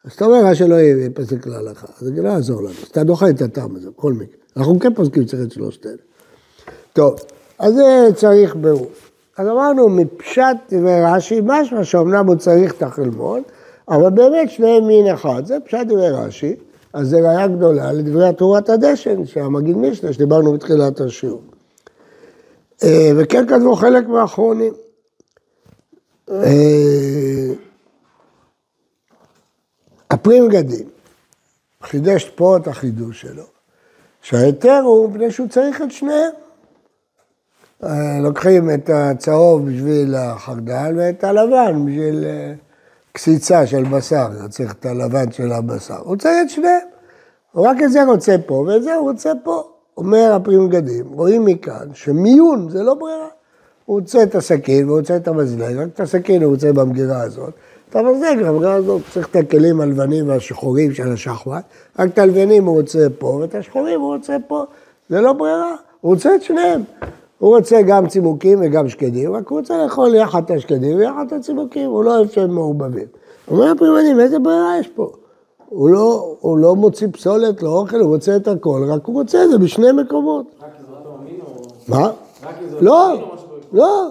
אז 0.04 0.12
אתה 0.12 0.24
אומר 0.24 0.54
שלא 0.54 0.74
ייפסק 0.74 1.46
להלכה, 1.46 1.86
אז 2.00 2.06
זה 2.06 2.22
לא 2.22 2.28
יעזור 2.28 2.62
לנו, 2.62 2.74
אתה 2.90 3.04
דוחה 3.04 3.30
את 3.30 3.42
הטעם 3.42 3.76
הזה, 3.76 3.90
בכל 3.90 4.12
מקרה. 4.12 4.36
אנחנו 4.56 4.80
כן 4.80 4.94
פוסקים 4.94 5.24
צריך 5.24 5.42
את 5.42 5.52
שלושת 5.52 5.86
אלה. 5.86 5.96
טוב, 6.92 7.20
אז 7.58 7.74
זה 7.74 8.08
צריך 8.14 8.56
ברור. 8.60 8.90
אז 9.38 9.48
אמרנו, 9.48 9.88
מפשט 9.88 10.56
דברי 10.72 11.02
רש"י, 11.04 11.40
משמע 11.44 11.84
שאומנם 11.84 12.26
הוא 12.26 12.36
צריך 12.36 12.72
את 12.74 12.82
החלבון, 12.82 13.42
אבל 13.88 14.10
באמת 14.10 14.50
שניהם 14.50 14.86
מין 14.86 15.06
אחד, 15.06 15.42
זה 15.46 15.56
פשט 15.64 15.86
דברי 15.88 16.10
רש"י, 16.10 16.56
אז 16.92 17.08
זה 17.08 17.20
ראיה 17.20 17.48
גדולה 17.48 17.92
לדברי 17.92 18.32
תורת 18.36 18.70
הדשן, 18.70 19.26
שהמגיד 19.26 19.76
משנה, 19.76 20.12
שדיברנו 20.12 20.52
בתחילת 20.52 21.00
השיעור. 21.00 21.42
אה, 22.82 23.10
וכן 23.16 23.46
כתבו 23.46 23.76
חלק 23.76 24.08
מהאחרונים. 24.08 24.72
הפרי 30.12 30.40
מגדים, 30.40 30.86
חידש 31.82 32.24
פה 32.24 32.56
את 32.56 32.68
החידוש 32.68 33.20
שלו, 33.20 33.44
שההיתר 34.22 34.80
הוא 34.84 35.10
מפני 35.10 35.30
שהוא 35.30 35.48
צריך 35.48 35.82
את 35.82 35.90
שניהם. 35.90 36.32
אה, 37.84 38.18
לוקחים 38.20 38.70
את 38.70 38.90
הצהוב 38.92 39.68
בשביל 39.68 40.14
החרדל 40.14 40.94
ואת 40.96 41.24
הלבן 41.24 41.86
בשביל 41.86 42.24
אה, 42.24 42.52
קציצה 43.12 43.66
של 43.66 43.84
בשר, 43.84 44.28
הוא 44.40 44.48
צריך 44.48 44.72
את 44.72 44.86
הלבן 44.86 45.32
של 45.32 45.52
הבשר. 45.52 45.98
הוא 45.98 46.16
צריך 46.16 46.36
את 46.44 46.50
שניהם. 46.50 46.86
הוא 47.52 47.66
רק 47.66 47.76
את 47.84 47.92
זה 47.92 48.04
רוצה 48.04 48.36
פה 48.46 48.54
ואת 48.54 48.82
זה 48.82 48.94
הוא 48.94 49.10
רוצה 49.10 49.32
פה. 49.44 49.62
אומר 49.96 50.32
הפרי 50.34 50.56
מגדים, 50.56 51.08
רואים 51.08 51.44
מכאן 51.44 51.94
שמיון 51.94 52.68
זה 52.70 52.82
לא 52.82 52.94
ברירה. 52.94 53.28
הוא 53.84 54.00
רוצה 54.00 54.22
את 54.22 54.34
הסכין 54.34 54.88
והוא 54.88 54.98
רוצה 54.98 55.16
את 55.16 55.28
המזלג, 55.28 55.76
רק 55.76 55.88
את 55.94 56.00
הסכין 56.00 56.42
הוא 56.42 56.52
רוצה 56.52 56.72
במגירה 56.72 57.20
הזאת. 57.20 57.54
את 57.92 57.96
המזלג, 57.96 58.42
במגירה 58.46 58.74
הזאת 58.74 59.00
הוא 59.00 59.12
צריך 59.12 59.28
את 59.28 59.36
הכלים 59.36 59.80
הלבנים 59.80 60.28
והשחורים 60.28 60.94
של 60.94 61.12
השחמט, 61.12 61.64
רק 61.98 62.10
את 62.12 62.18
הלבנים 62.18 62.64
הוא 62.64 62.76
רוצה 62.76 63.06
פה 63.18 63.26
ואת 63.26 63.54
השחורים 63.54 64.00
הוא 64.00 64.14
רוצה 64.14 64.36
פה. 64.46 64.64
זה 65.08 65.20
לא 65.20 65.32
ברירה, 65.32 65.74
הוא 66.00 66.14
רוצה 66.14 66.34
את 66.34 66.42
שניהם. 66.42 66.82
הוא 67.38 67.56
רוצה 67.56 67.82
גם 67.82 68.08
צימוקים 68.08 68.58
וגם 68.62 68.88
שקדים, 68.88 69.34
רק 69.34 69.48
הוא 69.48 69.58
רוצה 69.58 69.84
לאכול 69.84 70.14
יחד 70.14 70.42
את 70.44 70.50
השקדים 70.50 70.96
ויחד 70.96 71.24
את 71.26 71.32
הצימוקים, 71.32 71.90
הוא 71.90 72.04
לא 72.04 72.16
אוהב 72.16 72.30
שהם 72.30 72.50
מעורבבים. 72.50 73.06
אומר 73.48 73.70
הפרימנים, 73.70 74.20
איזה 74.20 74.38
ברירה 74.38 74.78
יש 74.80 74.88
פה? 74.88 75.10
הוא 75.68 75.90
לא, 75.90 76.36
הוא 76.40 76.58
לא 76.58 76.76
מוציא 76.76 77.08
פסולת, 77.12 77.62
לא 77.62 77.68
אוכל, 77.68 78.00
הוא 78.00 78.14
רוצה 78.14 78.36
את 78.36 78.48
הכל, 78.48 78.84
רק 78.88 79.04
הוא 79.04 79.14
רוצה 79.14 79.44
את 79.44 79.50
זה 79.50 79.58
בשני 79.58 79.92
מקומות. 79.92 80.46
רק 80.60 80.70
עזרת 80.78 81.06
המין 81.20 81.40
או... 81.46 81.62
מה? 81.88 82.06
רק 82.06 82.54
עזרת 82.66 82.82
לא, 82.82 83.10
המין 83.10 83.22
או 83.22 83.34
משהו? 83.34 83.48
לא, 83.72 84.08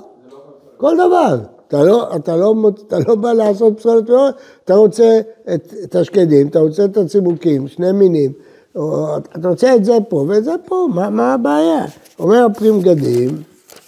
כל 0.78 0.96
דבר. 0.96 1.61
אתה 1.72 1.84
לא, 1.84 2.16
אתה, 2.16 2.36
לא, 2.36 2.54
אתה 2.88 2.98
לא 3.08 3.16
בא 3.16 3.34
לעשות 3.34 3.78
פסולת 3.78 4.10
מאוד, 4.10 4.34
אתה 4.64 4.74
רוצה 4.74 5.20
את, 5.54 5.74
את 5.84 5.96
השקדים, 5.96 6.48
אתה 6.48 6.60
רוצה 6.60 6.86
את 6.86 6.98
הצימוקים, 6.98 7.68
שני 7.68 7.92
מינים, 7.92 8.32
או, 8.76 9.18
אתה 9.18 9.50
רוצה 9.50 9.76
את 9.76 9.86
זה 9.86 9.94
פה 10.10 10.26
ואת 10.28 10.44
זה 10.44 10.52
פה, 10.66 10.88
מה, 10.94 11.10
מה 11.10 11.34
הבעיה? 11.34 11.86
אומר 12.20 12.46
הפרי 12.46 12.72
מגדים, 12.72 13.30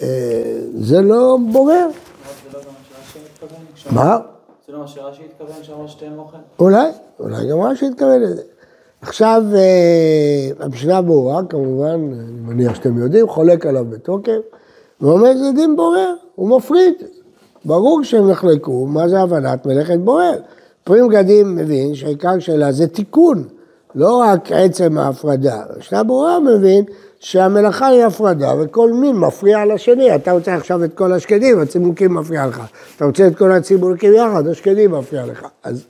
אה, 0.02 0.60
זה 0.74 1.00
לא 1.00 1.38
בורר. 1.52 1.86
לא 1.86 1.90
מה 2.52 2.60
שרש"י 2.88 3.18
התכוון? 3.34 3.96
מה? 3.96 4.18
זה 4.66 4.72
לא 4.72 4.78
מה 4.78 4.88
שרש"י 4.88 5.22
התכוון 5.24 5.62
שאמר 5.62 5.86
שתיהם 5.86 6.18
אוכל? 6.18 6.36
אולי, 6.58 6.90
אולי 7.20 7.48
גם 7.50 7.60
רש"י 7.60 7.86
התכוון 7.86 8.22
לזה. 8.22 8.42
עכשיו, 9.02 9.42
אה, 9.54 10.50
המשנה 10.64 11.02
ברורה, 11.02 11.40
כמובן, 11.48 11.90
אני 11.90 12.40
מניח 12.40 12.74
שאתם 12.74 12.98
יודעים, 12.98 13.28
חולק 13.28 13.66
עליו 13.66 13.84
בתוקף, 13.84 14.40
ואומר 15.00 15.36
זה 15.36 15.52
דין 15.54 15.76
בורר, 15.76 16.14
הוא 16.34 16.56
מפריד. 16.56 16.94
ברור 17.64 18.02
שהם 18.02 18.30
נחלקו, 18.30 18.86
מה 18.86 19.08
זה 19.08 19.20
הבנת 19.20 19.66
מלאכת 19.66 19.98
בורר. 19.98 20.34
פרי 20.84 21.02
מגדים 21.02 21.56
מבין 21.56 21.94
שהעיקר 21.94 22.38
שלה 22.38 22.72
זה 22.72 22.86
תיקון, 22.86 23.44
לא 23.94 24.16
רק 24.16 24.52
עצם 24.52 24.98
ההפרדה. 24.98 25.62
המשנה 25.76 26.02
ברורה 26.02 26.40
מבין 26.40 26.84
שהמלאכה 27.18 27.86
היא 27.86 28.04
הפרדה 28.04 28.52
וכל 28.60 28.92
מין 28.92 29.16
מפריע 29.16 29.64
לשני. 29.64 30.14
אתה 30.14 30.32
רוצה 30.32 30.54
עכשיו 30.54 30.84
את 30.84 30.94
כל 30.94 31.12
השקדים, 31.12 31.60
הצימוקים 31.60 32.14
מפריע 32.14 32.46
לך. 32.46 32.62
אתה 32.96 33.04
רוצה 33.04 33.26
את 33.26 33.36
כל 33.36 33.52
הצימוקים 33.52 34.14
יחד, 34.14 34.48
השקדים 34.48 34.90
מפריע 34.90 35.26
לך. 35.26 35.46
אז 35.62 35.84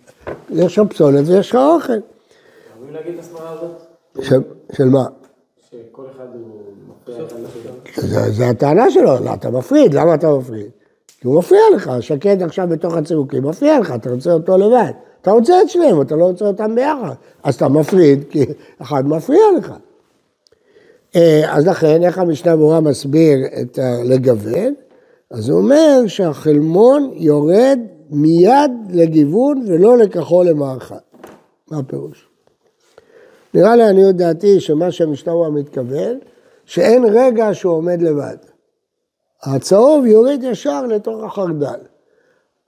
יש 0.51 0.75
שם 0.75 0.89
פסולת 0.89 1.29
ויש 1.29 1.51
לך 1.51 1.55
אוכל. 1.55 1.93
יכולים 1.93 2.95
להגיד 2.95 3.15
את 3.15 3.21
הסברה 3.21 3.51
הזאת? 3.51 3.71
של, 4.73 4.85
מה? 4.89 5.05
שכל 5.71 6.03
אחד 6.17 6.25
הוא 6.35 6.61
מפריע 6.89 8.31
זה 8.31 8.49
הטענה 8.49 8.91
שלו, 8.91 9.25
לא, 9.25 9.35
אתה 9.35 9.51
מפריד, 9.51 9.95
למה 9.95 10.15
אתה 10.15 10.29
מפריד? 10.39 10.71
כי 11.25 11.29
הוא 11.29 11.39
מפריע 11.39 11.61
לך, 11.77 11.91
שקד 12.01 12.43
עכשיו 12.43 12.69
בתוך 12.69 12.95
הצירוקים, 12.95 13.47
מפריע 13.47 13.81
לך, 13.81 13.95
אתה 13.95 14.11
רוצה 14.11 14.33
אותו 14.33 14.59
לבד. 14.59 14.91
אתה 15.23 15.31
רוצה 15.31 15.63
את 15.63 15.69
שניהם, 15.69 16.01
אתה 16.01 16.17
לא 16.17 16.25
רוצה 16.25 16.47
אותם 16.47 16.75
ביחד. 16.75 17.15
אז 17.43 17.55
אתה 17.55 17.69
מפריד, 17.69 18.25
כי 18.31 18.45
אחד 18.83 19.07
מפריע 19.07 19.41
לך. 19.59 19.73
אה, 21.17 21.57
אז 21.57 21.67
לכן, 21.67 22.03
איך 22.03 22.19
המשנה 22.19 22.57
ברורה 22.57 22.81
מסביר 22.81 23.39
את 23.61 23.79
הלגוון? 23.79 24.75
אז 25.31 25.49
הוא 25.49 25.59
אומר 25.59 26.07
שהחלמון 26.07 27.11
יורד 27.15 27.79
מיד 28.11 28.73
לגיוון 28.91 29.65
ולא 29.67 29.99
לכחול 29.99 30.47
למאכל. 30.47 30.95
מה 31.71 31.79
הפירוש? 31.79 32.29
נראה 33.55 33.77
לעניות 33.77 34.17
דעתי 34.17 34.61
שמה 34.61 34.91
שהמשנה 34.91 35.33
ברורה 35.33 35.51
מתכוון, 35.51 36.19
שאין 36.65 37.05
רגע 37.05 37.49
שהוא 37.53 37.75
עומד 37.75 38.03
לבד. 38.03 38.54
הצהוב 39.47 40.07
יורד 40.07 40.43
ישר 40.43 40.87
לתוך 40.87 41.25
החרדל. 41.25 41.79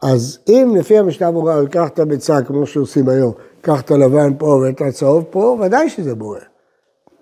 אז 0.03 0.39
אם 0.49 0.75
לפי 0.79 0.99
המשנה 0.99 1.33
ברורה 1.33 1.61
ייקח 1.61 1.89
את 1.89 1.99
הביצה 1.99 2.43
כמו 2.43 2.67
שעושים 2.67 3.09
היום, 3.09 3.33
קח 3.61 3.81
את 3.81 3.91
הלבן 3.91 4.39
פה 4.39 4.47
ואת 4.47 4.81
הצהוב 4.81 5.25
פה, 5.31 5.59
ודאי 5.61 5.91
שזה 5.91 6.15
בורר. 6.15 6.41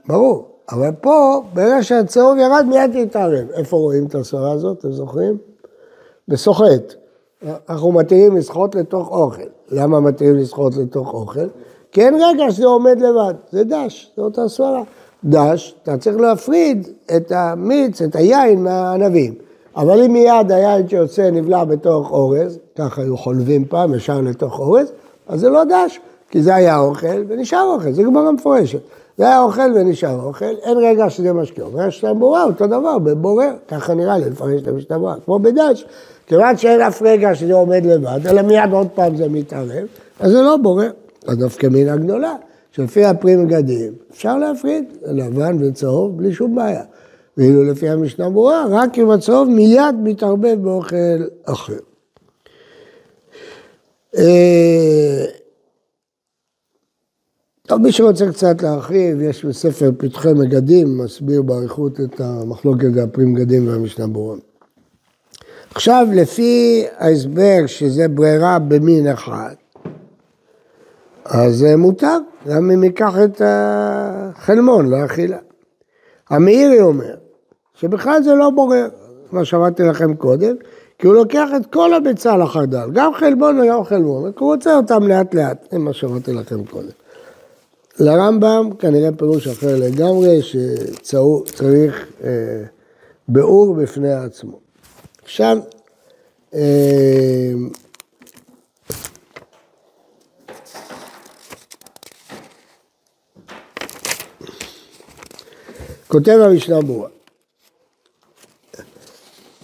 ברור. 0.07 0.49
אבל 0.73 0.91
פה, 1.01 1.43
ברגע 1.55 1.83
שהצהוב 1.83 2.39
ירד, 2.39 2.67
מיד 2.69 2.95
יתערב. 2.95 3.51
איפה 3.51 3.77
רואים 3.77 4.07
את 4.07 4.15
הסברה 4.15 4.53
הזאת, 4.53 4.79
אתם 4.79 4.93
זוכרים? 4.93 5.39
בסוחט. 6.29 6.95
אנחנו 7.69 7.93
מתירים 7.93 8.37
לשחות 8.37 8.75
לתוך 8.75 9.09
אוכל. 9.09 9.43
למה 9.71 10.01
מתירים 10.01 10.37
לשחות 10.37 10.77
לתוך 10.77 11.15
אוכל? 11.15 11.47
כי 11.93 12.03
אין 12.03 12.15
רגע 12.15 12.51
שזה 12.51 12.67
עומד 12.67 13.01
לבד, 13.01 13.35
זה 13.51 13.65
דש, 13.65 14.13
זו 14.17 14.23
אותה 14.23 14.49
סברה. 14.49 14.83
דש, 15.25 15.75
אתה 15.83 15.97
צריך 15.97 16.17
להפריד 16.17 16.89
את 17.17 17.33
המיץ, 17.35 18.03
את 18.03 18.17
היין 18.17 18.63
מהענבים. 18.63 19.35
אבל 19.77 20.03
אם 20.03 20.13
מיד 20.13 20.53
היין 20.53 20.89
שיוצא 20.89 21.31
נבלע 21.31 21.65
בתוך 21.65 22.11
אורז, 22.11 22.59
ככה 22.79 23.03
היו 23.03 23.17
חולבים 23.17 23.65
פעם, 23.65 23.95
ישר 23.95 24.21
לתוך 24.21 24.59
אורז, 24.59 24.93
אז 25.29 25.41
זה 25.41 25.49
לא 25.49 25.65
דש, 25.65 26.01
כי 26.31 26.43
זה 26.43 26.55
היה 26.55 26.79
אוכל 26.79 27.23
ונשאר 27.29 27.75
אוכל, 27.75 27.93
זה 27.93 28.03
גמרא 28.03 28.31
מפורשת. 28.31 28.79
זה 29.19 29.25
היה 29.25 29.43
אוכל 29.43 29.73
ונשאר 29.75 30.21
אוכל, 30.25 30.55
אין 30.63 30.79
רגע 30.79 31.11
שזה 31.11 31.33
משקיע. 31.33 31.65
אומר 31.65 31.91
שאתה 31.91 32.15
בורר, 32.15 32.45
אותו 32.45 32.67
דבר, 32.67 32.99
בבורר, 32.99 33.53
ככה 33.69 33.95
נראה 33.95 34.19
לי 34.19 34.31
לפרש 34.31 34.63
את 34.63 34.69
המשתברה, 34.69 35.15
כמו 35.25 35.39
בדש. 35.39 35.85
כיוון 36.27 36.57
שאין 36.57 36.81
אף 36.81 37.03
רגע 37.03 37.35
שזה 37.35 37.55
עומד 37.55 37.87
לבד, 37.87 38.27
אלא 38.27 38.43
מיד 38.43 38.73
עוד 38.73 38.89
פעם 38.95 39.17
זה 39.17 39.29
מתערב, 39.29 39.87
אז 40.21 40.33
זה 40.33 40.43
לא 40.43 40.57
בורר. 40.57 40.91
אז 41.27 41.39
דווקא 41.39 41.67
מינה 41.67 41.97
גדולה, 41.97 42.35
שלפי 42.75 43.05
הפרי 43.05 43.37
מגדים, 43.37 43.93
אפשר 44.11 44.39
להפריד 44.39 44.85
לבן 45.03 45.57
וצהוב 45.61 46.19
בלי 46.19 46.33
שום 46.33 46.55
בעיה. 46.55 46.83
ואילו 47.37 47.65
לפי 47.65 47.89
המשנה 47.89 48.31
ברורה, 48.31 48.65
רק 48.71 48.99
אם 48.99 49.11
הצהוב 49.11 49.49
מיד 49.49 49.95
מתערבב 50.03 50.55
באוכל 50.63 51.25
אחר. 51.45 51.79
אה, 54.17 55.25
טוב, 57.67 57.81
מי 57.81 57.93
שרוצה 57.93 58.31
קצת 58.33 58.63
להרחיב, 58.63 59.21
יש 59.21 59.45
בספר 59.45 59.91
פתחי 59.99 60.33
מגדים, 60.33 60.99
מסביר 60.99 61.43
באריכות 61.43 62.01
את 62.01 62.21
המחלוקת 62.21 62.97
הפרי 63.03 63.25
מגדים 63.25 63.69
והמשנה 63.69 64.07
ברורה. 64.07 64.37
עכשיו, 65.75 66.07
לפי 66.15 66.85
ההסבר 66.99 67.67
שזה 67.67 68.09
ברירה 68.09 68.59
במין 68.59 69.07
אחד, 69.07 69.55
אז 71.25 71.57
זה 71.57 71.77
מותר, 71.77 72.19
גם 72.49 72.71
אם 72.71 72.85
ייקח 72.85 73.15
את 73.25 73.43
החלמון 73.45 74.89
לאכילה. 74.89 75.39
המאירי 76.31 76.81
אומר 76.81 77.15
שבכלל 77.75 78.23
זה 78.23 78.35
לא 78.35 78.51
בורר, 78.51 78.89
כמו 79.31 79.45
שאמרתי 79.45 79.83
לכם 79.83 80.15
קודם, 80.15 80.57
כי 80.99 81.07
הוא 81.07 81.15
לוקח 81.15 81.49
את 81.57 81.67
כל 81.67 81.95
הביצה 81.95 82.37
לחרדל, 82.37 82.91
גם 82.93 83.15
חלבון 83.15 83.61
וגם 83.61 83.85
חלבון, 83.85 84.33
הוא 84.39 84.53
רוצה 84.53 84.77
אותם 84.77 85.03
לאט 85.03 85.35
לאט, 85.35 85.69
זה 85.71 85.79
מה 85.79 85.93
שאמרתי 85.93 86.33
לכם 86.33 86.65
קודם. 86.65 86.89
לרמב"ם 87.99 88.71
כנראה 88.79 89.13
פירוש 89.13 89.49
אחר 89.49 89.77
לגמרי, 89.77 90.43
שצריך 90.43 92.07
אה, 92.25 92.31
ביאור 93.29 93.75
בפני 93.75 94.13
עצמו. 94.13 94.59
עכשיו, 95.25 95.59
אה, 96.55 97.53
כותב 106.15 106.39
המשנה 106.45 106.81
ברורה, 106.81 107.09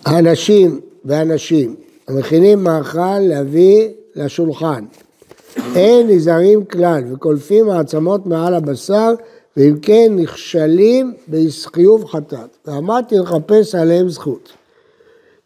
האנשים 0.04 0.80
והנשים 1.04 1.76
המכינים 2.08 2.64
מאכל 2.64 3.18
להביא 3.18 3.88
לשולחן, 4.14 4.84
אין 5.76 6.08
נזהרים 6.08 6.64
כלל 6.64 7.02
וקולפים 7.12 7.70
העצמות 7.70 8.26
מעל 8.26 8.54
הבשר 8.54 9.10
ואם 9.56 9.76
כן 9.82 10.12
נכשלים 10.16 11.14
בחיוב 11.28 12.04
חטאת. 12.04 12.56
ואמרתי 12.66 13.18
לחפש 13.18 13.74
עליהם 13.74 14.08
זכות. 14.08 14.52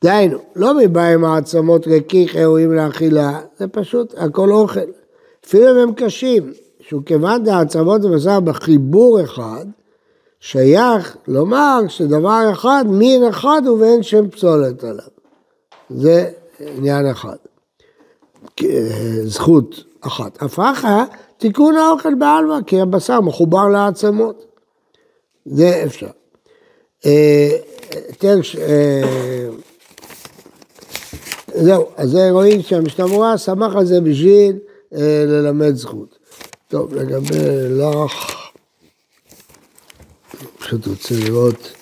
דהיינו, 0.05 0.39
לא 0.57 0.75
מבאים 0.79 1.25
העצמות 1.25 1.87
ריקיך 1.87 2.37
ראויים 2.37 2.73
לאכילה, 2.73 3.41
זה 3.59 3.69
פשוט 3.69 4.15
הכל 4.17 4.51
אוכל. 4.53 4.81
אפילו 5.47 5.71
אם 5.71 5.77
הם 5.77 5.95
קשים, 5.95 6.53
שהוא 6.81 7.03
כיוון 7.07 7.45
דעצמות 7.45 8.05
ובשר 8.05 8.41
בחיבור 8.41 9.23
אחד, 9.25 9.65
שייך 10.45 11.17
לומר 11.29 11.81
שדבר 11.89 12.51
אחד, 12.53 12.85
מין 12.89 13.25
אחד 13.25 13.63
ואין 13.81 14.03
שם 14.03 14.31
פסולת 14.31 14.85
עליו. 14.85 15.05
זה 15.91 16.31
עניין 16.61 17.07
אחד. 17.11 17.37
זכות 19.25 19.85
אחת. 20.01 20.43
הפרחה, 20.43 21.05
תיקון 21.39 21.77
האוכל 21.77 22.15
בעלמא, 22.15 22.59
כי 22.67 22.81
הבשר 22.81 23.21
מחובר 23.21 23.69
לעצמות. 23.69 24.45
זה 25.45 25.83
אפשר. 25.87 26.11
אה, 27.07 27.51
אה, 28.25 29.01
זהו, 31.55 31.87
אז 31.97 32.11
זה 32.11 32.31
רואים 32.31 32.63
שהמשנה 32.63 33.07
ברורה 33.07 33.39
שמח 33.39 33.77
על 33.77 33.85
זה 33.85 34.01
בשביל 34.01 34.59
אה, 34.95 35.25
ללמד 35.27 35.75
זכות. 35.75 36.19
טוב, 36.69 36.95
לגבי 36.95 37.39
לך, 37.71 38.44
פשוט 40.65 40.87
רוצה 40.87 41.15
לראות 41.25 41.73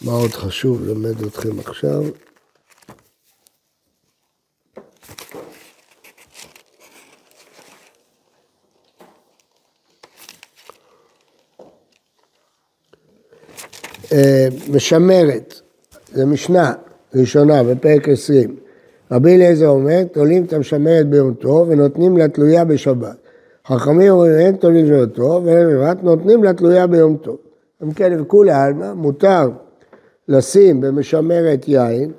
מה 0.00 0.12
עוד 0.12 0.30
חשוב 0.30 0.82
ללמד 0.82 1.22
אתכם 1.26 1.58
עכשיו. 1.58 2.02
אה, 14.12 14.48
משמרת, 14.72 15.60
זה 16.12 16.26
משנה 16.26 16.72
ראשונה 17.14 17.62
בפרק 17.62 18.08
20. 18.08 18.56
רבי 19.10 19.34
אליעזר 19.34 19.68
אומר, 19.68 20.04
תולים 20.12 20.44
את 20.44 20.52
המשמרת 20.52 21.08
ביום 21.08 21.34
טוב 21.34 21.68
ונותנים 21.68 22.16
לה 22.16 22.28
תלויה 22.28 22.64
בשבת. 22.64 23.16
חכמים 23.66 24.12
אומרים, 24.12 24.38
אין 24.38 24.56
תולים 24.56 24.86
ביום 24.86 25.06
טוב 25.06 25.46
ואין 25.46 25.68
בבת, 25.68 26.02
נותנים 26.02 26.44
לה 26.44 26.52
תלויה 26.52 26.86
ביום 26.86 27.16
טוב. 27.16 27.43
אם 27.84 27.92
כן, 27.92 28.20
וכולי 28.20 28.52
עלמא, 28.52 28.92
מותר 28.92 29.50
לשים 30.28 30.80
במשמרת 30.80 31.68
יין 31.68 32.12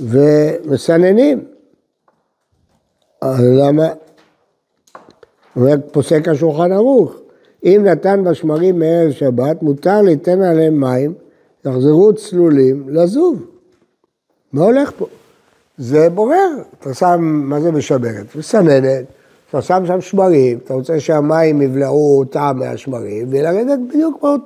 ומסננים. 0.00 1.44
למה? 3.38 3.88
אומר, 5.56 5.74
פוסק 5.92 6.28
השולחן 6.28 6.72
ערוך. 6.72 7.14
אם 7.64 7.82
נתן 7.84 8.24
בשמרים 8.24 8.78
מערב 8.78 9.10
שבת, 9.10 9.62
מותר 9.62 10.02
ליתן 10.02 10.42
עליהם 10.42 10.80
מים, 10.80 11.14
יחזרו 11.64 12.12
צלולים 12.14 12.88
לזוב. 12.88 13.46
מה 14.52 14.64
הולך 14.64 14.92
פה? 14.98 15.06
זה 15.78 16.10
בורר. 16.10 16.50
אתה 16.80 16.94
שם, 16.94 17.20
מה 17.20 17.60
זה 17.60 17.72
משמרת? 17.72 18.36
מסננת, 18.36 19.04
אתה 19.50 19.62
שם 19.62 19.82
שם 19.86 20.00
שמרים, 20.00 20.58
אתה 20.64 20.74
רוצה 20.74 21.00
שהמים 21.00 21.62
יבלעו 21.62 22.24
טעם 22.30 22.58
מהשמרים, 22.58 23.26
ולרדת 23.30 23.78
בדיוק 23.88 24.24
אה, 24.24 24.36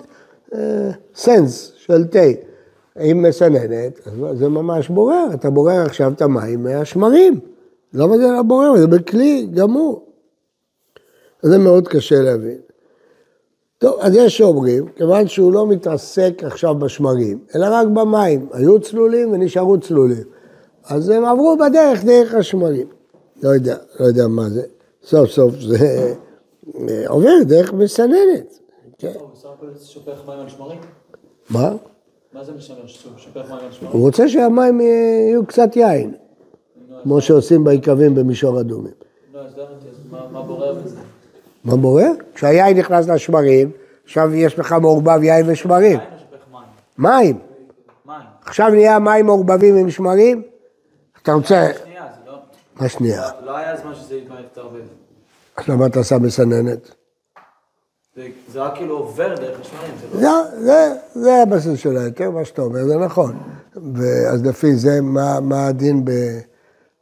סנס 1.14 1.72
של 1.76 2.04
תה. 2.04 2.18
אם 3.00 3.24
מסננת, 3.28 4.08
זה 4.34 4.48
ממש 4.48 4.88
בורר. 4.88 5.26
אתה 5.34 5.50
בורר 5.50 5.82
עכשיו 5.82 6.12
את 6.12 6.22
המים 6.22 6.62
מהשמרים. 6.62 7.40
למה 7.94 8.18
זה 8.18 8.26
לא 8.26 8.42
בורר? 8.42 8.76
זה 8.76 8.86
בכלי 8.86 9.48
גמור. 9.54 10.06
זה 11.42 11.58
מאוד 11.58 11.88
קשה 11.88 12.22
להבין. 12.22 12.58
טוב, 13.78 13.98
אז 14.00 14.14
יש 14.14 14.38
שאומרים, 14.38 14.88
כיוון 14.96 15.28
שהוא 15.28 15.52
לא 15.52 15.66
מתעסק 15.66 16.42
עכשיו 16.44 16.74
בשמרים, 16.74 17.38
אלא 17.54 17.66
רק 17.70 17.86
במים, 17.86 18.48
היו 18.52 18.80
צלולים 18.80 19.32
ונשארו 19.32 19.80
צלולים. 19.80 20.24
אז 20.84 21.08
הם 21.08 21.24
עברו 21.24 21.56
בדרך 21.56 22.04
דרך 22.04 22.34
השמרים. 22.34 22.86
לא 23.42 23.48
יודע, 23.48 23.76
לא 24.00 24.06
יודע 24.06 24.26
מה 24.26 24.48
זה. 24.50 24.62
סוף 25.02 25.30
סוף 25.30 25.54
זה 25.60 26.14
אה, 26.88 27.08
עובר 27.08 27.42
דרך 27.46 27.72
מסננת. 27.72 28.58
כן. 28.98 29.12
שופך 29.84 30.28
מים 30.28 30.38
על 30.38 30.48
שמרים? 30.48 30.78
מה? 31.50 31.72
מה 32.32 32.44
זה 32.44 32.52
משמר 32.52 32.86
שופך 32.86 33.36
מים 33.50 33.58
על 33.58 33.72
שמרים? 33.72 33.92
הוא 33.92 34.02
רוצה 34.06 34.28
שהמים 34.28 34.80
יהיו 34.80 35.46
קצת 35.46 35.76
יין, 35.76 36.14
כמו 37.02 37.20
שעושים 37.20 37.64
ביקבים 37.64 38.14
במישור 38.14 38.60
אדומים. 38.60 38.92
לא, 39.34 39.40
לא 40.12 40.18
מה- 40.32 40.42
בורר 40.42 40.74
בזה? 40.74 40.96
מה 41.64 41.76
בורא? 41.76 42.02
כשהיין 42.34 42.78
נכנס 42.78 43.08
לשמרים, 43.08 43.70
עכשיו 44.04 44.34
יש 44.34 44.58
לך 44.58 44.72
מעורבב 44.72 45.22
יין 45.22 45.50
ושמרים. 45.50 45.98
מים. 46.98 47.38
עכשיו 48.44 48.68
נהיה 48.68 48.98
מים 48.98 49.26
מעורבבים 49.26 49.76
עם 49.76 49.90
שמרים? 49.90 50.42
אתה 51.22 51.32
רוצה... 51.32 51.68
לא... 52.26 52.32
מה 52.80 52.88
שנייה? 52.88 53.22
לא 53.44 53.56
היה 53.56 53.76
זמן 53.76 53.94
שזה 53.94 54.16
יתערבב. 54.52 54.80
אז 55.56 55.68
למה 55.68 55.86
אתה 55.86 56.04
שם 56.04 56.22
מסננת? 56.22 56.94
זה- 58.16 58.22
זה 58.52 58.62
רק 58.62 58.76
כאילו 58.76 58.98
עובר 58.98 59.34
דרך 59.34 59.60
השמרים, 59.60 59.90
זה 60.00 60.20
לא... 60.22 60.42
זה, 60.50 60.60
זה, 60.64 60.94
זה 61.20 61.42
הבסיס 61.42 61.80
של 61.80 61.96
ההיתר, 61.96 62.30
מה 62.30 62.44
שאתה 62.44 62.62
אומר, 62.62 62.84
זה 62.84 62.96
נכון. 62.96 63.36
אז 64.32 64.46
לפי 64.46 64.74
זה, 64.74 65.00
מה, 65.02 65.40
מה 65.40 65.66
הדין 65.66 66.04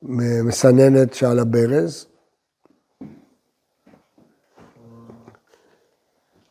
במסננת 0.03 1.15
שעל 1.15 1.39
הברז? 1.39 2.07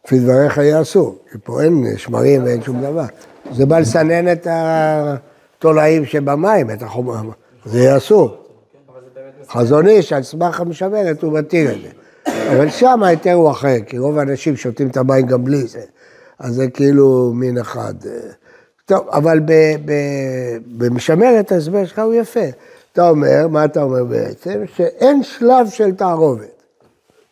לפי 0.05 0.20
דבריך 0.20 0.57
יהיה 0.57 0.82
אסור, 0.82 1.18
כי 1.32 1.38
פה 1.43 1.61
אין 1.64 1.97
שמרים 1.97 2.43
ואין 2.43 2.61
שום 2.64 2.82
דבר. 2.82 3.05
זה 3.51 3.66
בא 3.66 3.80
לסנן 3.80 4.32
את 4.32 4.47
התולעים 4.49 6.05
שבמים, 6.05 6.72
את 6.72 6.82
החומר, 6.82 7.22
זה 7.66 7.80
יהיה 7.80 7.97
אסור. 7.97 8.38
חזון 9.49 9.88
איש, 9.88 10.14
על 10.14 10.24
סמך 10.24 10.59
המשמרת, 10.59 11.24
הוא 11.24 11.34
מתיר 11.39 11.72
את 11.72 11.82
זה. 11.82 11.89
אבל 12.52 12.70
שם 12.70 13.04
ההיתר 13.04 13.34
הוא 13.34 13.52
אחר, 13.52 13.76
כי 13.86 13.98
רוב 13.98 14.18
האנשים 14.18 14.56
שותים 14.56 14.88
את 14.88 14.98
המים 14.98 15.26
גם 15.26 15.44
בלי 15.44 15.68
זה. 15.68 15.82
אז 16.39 16.56
זה 16.56 16.68
כאילו 16.68 17.32
מין 17.36 17.58
אחד. 17.58 17.94
טוב, 18.86 19.08
אבל 19.12 19.39
במשמרת 20.78 21.52
ההסבר 21.52 21.86
שלך 21.86 22.00
הוא 22.00 22.14
יפה. 22.14 22.46
אתה 22.94 23.10
אומר, 23.10 23.48
מה 23.48 23.66
אתה 23.66 23.84
אומר 23.84 24.04
בעצם? 24.04 24.64
שאין 24.76 25.24
שלב 25.24 25.70
של 25.70 25.91
תערובת. 25.91 26.64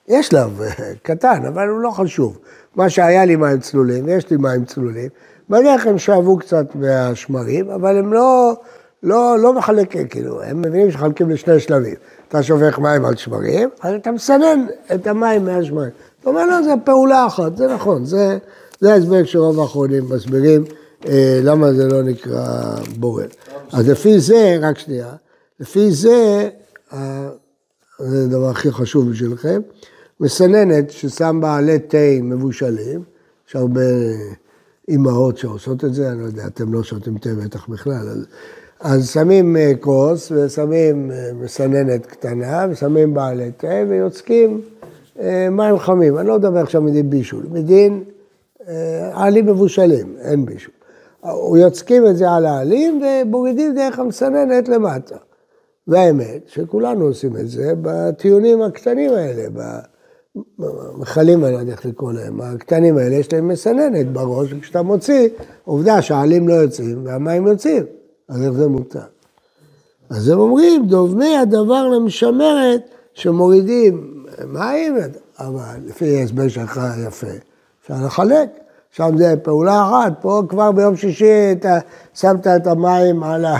יש 0.07 0.28
שלב 0.28 0.62
אה, 0.62 0.68
קטן, 1.03 1.45
אבל 1.47 1.68
הוא 1.68 1.80
לא 1.80 1.89
חשוב. 1.89 2.38
מה 2.76 2.89
שהיה 2.89 3.26
לי 3.26 3.36
מים 3.36 3.59
צלולים, 3.59 4.05
ויש 4.05 4.30
לי 4.30 4.38
מים 4.38 4.66
צלולים, 4.66 5.09
בדרך 5.49 5.88
הם 5.88 5.97
שאבו 5.97 6.38
קצת 6.38 6.76
מהשמרים, 6.76 7.70
אבל 7.70 7.97
הם 7.97 8.14
לא, 8.14 8.53
לא, 9.03 9.39
לא 9.39 9.53
מחלקים, 9.53 10.07
כאילו, 10.07 10.43
הם 10.43 10.62
מבינים 10.62 10.91
שחלקים 10.91 11.30
לשני 11.30 11.59
שלבים. 11.59 11.95
אתה 12.32 12.43
שופך 12.43 12.79
מים 12.79 13.05
על 13.05 13.15
שמרים, 13.15 13.69
אז 13.82 13.93
אתה 13.93 14.11
מסנן 14.11 14.65
את 14.95 15.07
המים 15.07 15.45
מהשמרים. 15.45 15.89
אתה 16.19 16.29
אומר, 16.29 16.45
לא, 16.45 16.63
זה 16.63 16.73
פעולה 16.84 17.27
אחת, 17.27 17.57
זה 17.57 17.67
נכון, 17.67 18.05
זה, 18.05 18.38
זה 18.79 18.93
ההסבר 18.93 19.25
שרוב 19.25 19.59
האחרונים 19.59 20.03
מסבירים 20.09 20.63
אה, 21.07 21.39
למה 21.43 21.73
זה 21.73 21.88
לא 21.88 22.03
נקרא 22.03 22.75
בורר. 22.99 23.27
אז 23.71 23.89
לפי 23.89 24.19
זה, 24.19 24.57
רק 24.61 24.79
שנייה, 24.79 25.13
לפי 25.59 25.91
זה, 25.91 26.49
אה, 26.93 27.29
זה 27.99 28.23
הדבר 28.23 28.49
הכי 28.49 28.71
חשוב 28.71 29.11
בשבילכם, 29.11 29.61
מסננת 30.19 30.91
ששם 30.91 31.39
בה 31.41 31.57
עלי 31.57 31.79
תה 31.79 31.97
מבושלים, 32.21 33.03
יש 33.49 33.55
הרבה 33.55 33.82
אימהות 34.88 35.38
שעושות 35.38 35.86
את 35.86 35.93
זה, 35.93 36.11
אני 36.11 36.21
לא 36.21 36.25
יודע, 36.25 36.47
אתם 36.47 36.73
לא 36.73 36.84
שותים 36.84 37.17
תה 37.17 37.29
בטח 37.34 37.67
בכלל, 37.67 38.09
אז, 38.09 38.25
אז 38.84 39.09
שמים 39.09 39.57
אה, 39.57 39.71
כוס 39.79 40.32
ושמים 40.32 41.11
אה, 41.11 41.29
מסננת 41.34 42.05
קטנה 42.05 42.65
ושמים 42.69 43.13
בה 43.13 43.27
עלי 43.27 43.51
תה 43.57 43.84
ויוצקים 43.89 44.61
אה, 45.19 45.49
מים 45.51 45.77
חמים. 45.77 46.17
אני 46.17 46.27
לא 46.27 46.38
מדבר 46.38 46.59
עכשיו 46.59 46.82
מדין 46.82 47.09
בישול, 47.09 47.45
מדין 47.51 48.03
עלים 49.13 49.45
מבושלים, 49.45 50.15
אין 50.21 50.45
בישול. 50.45 50.73
יוצקים 51.57 52.07
את 52.07 52.17
זה 52.17 52.32
על 52.32 52.45
העלים 52.45 53.01
ומורידים 53.01 53.75
דרך 53.75 53.99
המסננת 53.99 54.69
למטה. 54.69 55.15
והאמת 55.88 56.47
שכולנו 56.47 57.05
עושים 57.05 57.38
את 57.38 57.49
זה 57.49 57.73
בטיעונים 57.82 58.61
הקטנים 58.61 59.11
האלה, 59.13 59.43
במכלים 60.59 61.43
האלה, 61.43 61.59
יודע 61.59 61.71
איך 61.71 61.86
לקרוא 61.86 62.13
להם, 62.13 62.41
הקטנים 62.41 62.97
האלה, 62.97 63.15
יש 63.15 63.34
להם 63.34 63.47
מסננת 63.47 64.07
בראש, 64.07 64.53
וכשאתה 64.53 64.82
מוציא, 64.82 65.29
עובדה 65.63 66.01
שהעלים 66.01 66.47
לא 66.47 66.53
יוצאים 66.53 67.05
והמים 67.05 67.47
יוצאים, 67.47 67.84
אז 68.32 68.43
איך 68.43 68.51
זה 68.51 68.67
מותר? 68.67 68.99
אז 70.09 70.29
הם 70.29 70.39
אומרים, 70.39 70.86
דובמי 70.86 71.38
הדבר 71.38 71.88
למשמרת 71.88 72.82
שמורידים 73.13 74.25
מים, 74.47 74.95
אבל 75.39 75.75
לפי 75.86 76.17
ההסבר 76.17 76.47
שלך 76.47 76.82
יפה, 77.07 77.27
אפשר 77.82 78.05
לחלק. 78.05 78.49
שם 78.91 79.17
זה 79.17 79.34
פעולה 79.43 79.84
אחת, 79.84 80.13
פה 80.21 80.41
כבר 80.49 80.71
ביום 80.71 80.95
שישי 80.95 81.51
אתה 81.51 81.77
שמת 82.13 82.47
את 82.47 82.67
המים 82.67 83.23
על 83.23 83.45
ה... 83.45 83.57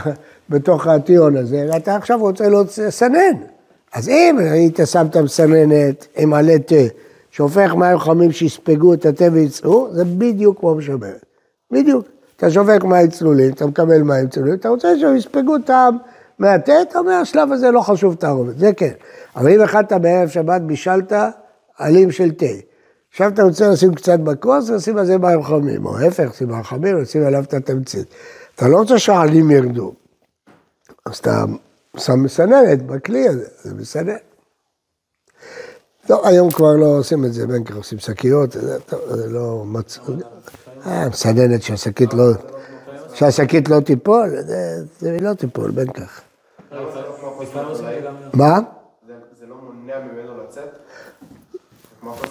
בתוך 0.50 0.88
הטיעון 0.88 1.38
הזה, 1.38 1.68
ואתה 1.74 1.96
עכשיו 1.96 2.20
רוצה 2.20 2.50
לסנן. 2.50 3.36
אז 3.94 4.10
אם 4.10 4.38
היית 4.40 4.80
שם 4.86 5.06
את 5.10 5.16
המסננת 5.16 6.08
עם 6.18 6.34
עלי 6.34 6.60
תה, 6.60 6.76
שופך 7.32 7.74
מים 7.76 7.98
חמים 7.98 8.32
שיספגו 8.32 8.94
את 8.94 9.06
התה 9.06 9.26
ויצאו, 9.32 9.88
זה 9.92 10.06
בדיוק 10.06 10.60
כמו 10.60 10.76
משמרת. 10.76 11.26
בדיוק. 11.72 12.06
אתה 12.42 12.52
שופך 12.52 12.84
מים 12.84 13.10
צלולים, 13.10 13.54
אתה 13.54 13.66
מקבל 13.66 14.02
מים 14.02 14.28
צלולים, 14.28 14.54
אתה 14.54 14.70
רוצה 14.70 15.00
שהם 15.00 15.16
יספגו 15.16 15.60
טעם 15.60 15.98
מהתה, 16.40 16.82
אתה 16.82 17.00
אומר, 17.00 17.12
השלב 17.12 17.52
הזה 17.52 17.72
לא 17.72 17.82
חשוב 17.82 18.16
תערובת, 18.16 18.58
זה 18.58 18.74
כן. 18.74 18.92
אבל 19.36 19.52
אם 19.52 19.62
אכלת 19.62 19.94
בערב 19.94 20.30
שבת, 20.30 20.62
בישלת 20.62 21.14
עלים 21.78 22.12
של 22.12 22.32
תה. 22.32 22.46
עכשיו 23.12 23.28
אתה 23.28 23.44
רוצה 23.44 23.70
לשים 23.70 23.94
קצת 23.94 24.20
בכוס, 24.20 24.70
לשים 24.70 24.98
על 24.98 25.06
זה 25.06 25.18
מים 25.18 25.44
חמים, 25.44 25.86
או 25.86 25.98
ההפך, 25.98 26.34
שים 26.38 26.50
מים 26.50 26.64
חמים, 26.64 26.98
לשים 26.98 27.26
עליו 27.26 27.44
את 27.44 27.54
התמצית. 27.54 28.08
אתה 28.56 28.68
לא 28.68 28.78
רוצה 28.78 29.00
שהעלים 29.00 29.52
ירדו. 29.52 29.94
אז 31.06 31.18
אתה 31.18 31.46
שם 31.98 32.24
מסננת 32.24 32.82
בכלי 32.82 33.28
הזה, 33.28 33.46
זה 33.64 33.74
מסנן. 33.74 34.16
טוב, 36.08 36.26
היום 36.26 36.52
כבר 36.52 36.76
לא 36.76 36.86
עושים 36.86 37.26
את 37.26 37.34
זה, 37.34 37.48
בין 37.48 37.64
כך 37.64 37.76
עושים 37.76 38.00
שקיות, 38.00 38.52
זה, 38.52 38.80
טוב, 38.80 39.00
זה 39.16 39.30
לא 39.30 39.64
מצ... 39.66 40.00
אה, 40.86 41.10
מסננת 41.10 41.62
שהשקית 41.62 42.14
לא... 42.14 42.24
שהשקית 43.14 43.70
לא 43.70 43.80
תיפול, 43.80 44.30
זה, 45.00 45.18
לא 45.22 45.34
תיפול, 45.34 45.72
בין 45.72 45.88
כך. 45.88 46.22
מה? 48.34 48.60
זה 49.40 49.46
לא 49.48 49.56
מונע 49.56 49.94
ממנו 50.00 50.44
לצאת? 50.44 50.70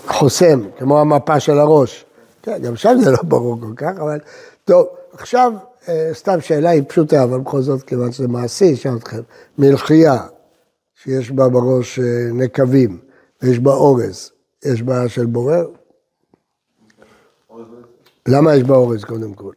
חוסם, 0.07 0.61
כמו 0.79 1.01
המפה 1.01 1.41
של 1.41 1.59
הראש. 1.59 2.05
כן, 2.43 2.63
גם 2.63 2.77
שם 2.77 2.97
זה 3.01 3.11
לא 3.11 3.19
ברור 3.23 3.61
כל 3.61 3.73
כך, 3.77 3.93
אבל 4.01 4.19
טוב, 4.65 4.87
עכשיו 5.13 5.53
אה, 5.89 6.11
סתם 6.13 6.41
שאלה 6.41 6.71
היא 6.71 6.83
פשוטה, 6.89 7.23
אבל 7.23 7.39
בכל 7.39 7.61
זאת, 7.61 7.83
כיוון 7.83 8.13
שזה 8.13 8.29
מעשי, 8.29 8.75
אשאל 8.75 8.97
אתכם. 8.97 9.21
מלחייה, 9.59 10.19
שיש 10.95 11.31
בה 11.31 11.49
בראש 11.49 11.99
אה, 11.99 12.05
נקבים, 12.33 12.99
ויש 13.43 13.59
בה 13.59 13.73
אורז, 13.73 14.31
יש 14.65 14.83
בעיה 14.83 15.09
של 15.09 15.27
בורר? 15.27 15.67
למה 18.31 18.55
יש 18.57 18.63
בה 18.63 18.75
אורז 18.75 19.05
קודם 19.05 19.35
כל? 19.35 19.53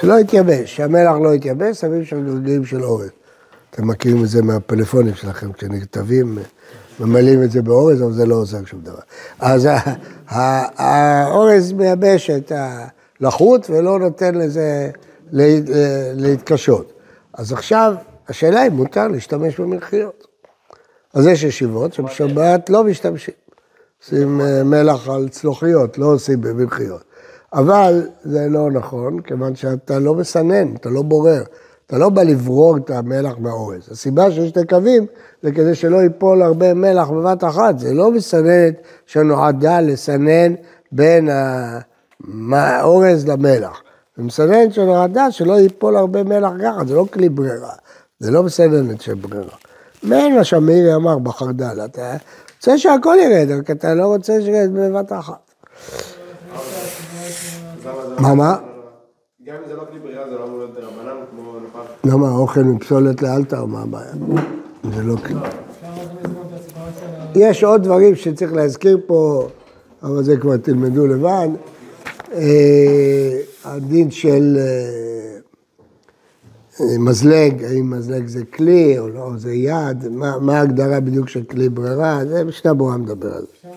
שלא 0.00 0.20
יתייבש, 0.20 0.76
שהמלח 0.76 1.16
לא 1.22 1.34
יתייבש, 1.34 1.80
שמים 1.80 2.04
שם 2.04 2.26
גרגרים 2.26 2.64
של 2.64 2.84
אורז. 2.84 3.10
אתם 3.70 3.88
מכירים 3.88 4.24
את 4.24 4.28
זה 4.28 4.42
מהפלאפונים 4.42 5.14
שלכם, 5.14 5.52
כשנכתבים, 5.52 6.38
ממלאים 7.00 7.42
את 7.42 7.50
זה 7.50 7.62
באורז, 7.62 8.02
אבל 8.02 8.12
זה 8.12 8.26
לא 8.26 8.34
עוזר 8.34 8.64
שום 8.64 8.80
דבר. 8.80 8.98
אז 9.40 9.68
האורז 10.28 11.72
מייבש 11.72 12.30
את 12.30 12.52
הלחות 13.20 13.70
ולא 13.70 13.98
נותן 13.98 14.34
לזה 14.34 14.90
לה- 15.32 15.72
להתקשות. 16.14 16.92
אז 17.34 17.52
עכשיו, 17.52 17.94
השאלה 18.28 18.66
אם 18.66 18.72
מותר 18.72 19.08
להשתמש 19.08 19.60
במלחיות. 19.60 20.26
אז 21.14 21.26
יש 21.26 21.42
ישיבות 21.42 21.92
שבשבת 21.92 22.70
לא 22.70 22.84
משתמשים. 22.84 23.34
עושים 24.04 24.40
אה, 24.40 24.64
מלח 24.64 25.08
על 25.08 25.28
צלוחיות, 25.28 25.98
לא 25.98 26.06
עושים 26.06 26.40
במלחיות. 26.40 27.04
אבל 27.52 28.06
זה 28.24 28.46
לא 28.48 28.70
נכון, 28.70 29.20
כיוון 29.20 29.54
שאתה 29.54 29.98
לא 29.98 30.14
מסנן, 30.14 30.74
אתה 30.74 30.90
לא 30.90 31.02
בורר. 31.02 31.42
אתה 31.86 31.98
לא 31.98 32.08
בא 32.08 32.22
לברור 32.22 32.76
את 32.76 32.90
המלח 32.90 33.34
מהאורז. 33.38 33.88
הסיבה 33.90 34.30
שיש 34.30 34.56
נקבים 34.56 35.06
זה 35.42 35.52
כדי 35.52 35.74
שלא 35.74 35.96
ייפול 35.96 36.42
הרבה 36.42 36.74
מלח 36.74 37.08
בבת 37.08 37.44
אחת. 37.44 37.78
זה 37.78 37.94
לא 37.94 38.10
מסננת 38.10 38.74
שנועדה 39.06 39.80
לסנן 39.80 40.54
בין 40.92 41.28
האורז 42.52 43.28
למלח. 43.28 43.82
זה 44.16 44.22
מסננת 44.22 44.74
שנועדה 44.74 45.30
שלא 45.30 45.60
ייפול 45.60 45.96
הרבה 45.96 46.22
מלח 46.22 46.52
ככה, 46.62 46.84
זה 46.86 46.94
לא 46.94 47.06
כלי 47.12 47.28
ברירה. 47.28 47.72
זה 48.18 48.30
לא 48.30 48.42
מסננת 48.42 49.00
של 49.00 49.14
ברירה. 49.14 49.56
מעין 50.02 50.36
מה 50.36 50.44
שמירי 50.44 50.94
אמר 50.94 51.18
בחרדל, 51.18 51.80
אתה 51.84 52.16
רוצה 52.60 52.78
שהכל 52.78 53.16
ירד, 53.22 53.50
רק 53.50 53.70
אתה 53.70 53.94
לא 53.94 54.06
רוצה 54.06 54.42
שירד 54.42 54.70
בבת 54.74 55.12
אחת. 55.12 55.50
מה, 58.18 58.34
מה? 58.34 58.56
גם 59.44 59.54
אם 59.54 59.68
זה 59.68 59.74
לא 59.76 59.82
כלי 59.90 59.98
ברירה, 59.98 60.30
זה 60.30 60.38
לא 60.38 60.44
אמור 60.44 60.58
להיות 60.58 60.74
דרבנן 60.74 61.16
כמו 61.30 61.52
נפל. 61.60 62.10
למה 62.12 62.30
אוכל 62.30 62.60
מפסולת 62.60 63.22
לאלתר, 63.22 63.64
מה 63.64 63.82
הבעיה? 63.82 64.12
זה 64.94 65.02
לא 65.02 65.16
כלי. 65.16 65.36
יש 67.34 67.64
עוד 67.64 67.82
דברים 67.82 68.14
שצריך 68.14 68.52
להזכיר 68.52 68.98
פה, 69.06 69.48
אבל 70.02 70.22
זה 70.22 70.36
כבר 70.36 70.56
תלמדו 70.56 71.06
לבד. 71.06 71.48
אה, 72.32 73.38
הדין 73.64 74.10
של 74.10 74.56
אה, 74.58 75.38
מזלג, 76.98 77.64
האם 77.64 77.90
מזלג 77.90 78.26
זה 78.26 78.44
כלי 78.44 78.98
או 78.98 79.08
לא, 79.08 79.30
זה 79.36 79.52
יד, 79.52 80.08
מה 80.08 80.38
מה 80.38 80.58
ההגדרה 80.58 81.00
בדיוק 81.00 81.28
של 81.28 81.42
כלי 81.42 81.68
ברירה, 81.68 82.20
זה 82.28 82.44
משנה 82.44 82.74
ברורה 82.74 82.96
מדבר 82.96 83.34
על 83.34 83.42
זה. 83.62 83.68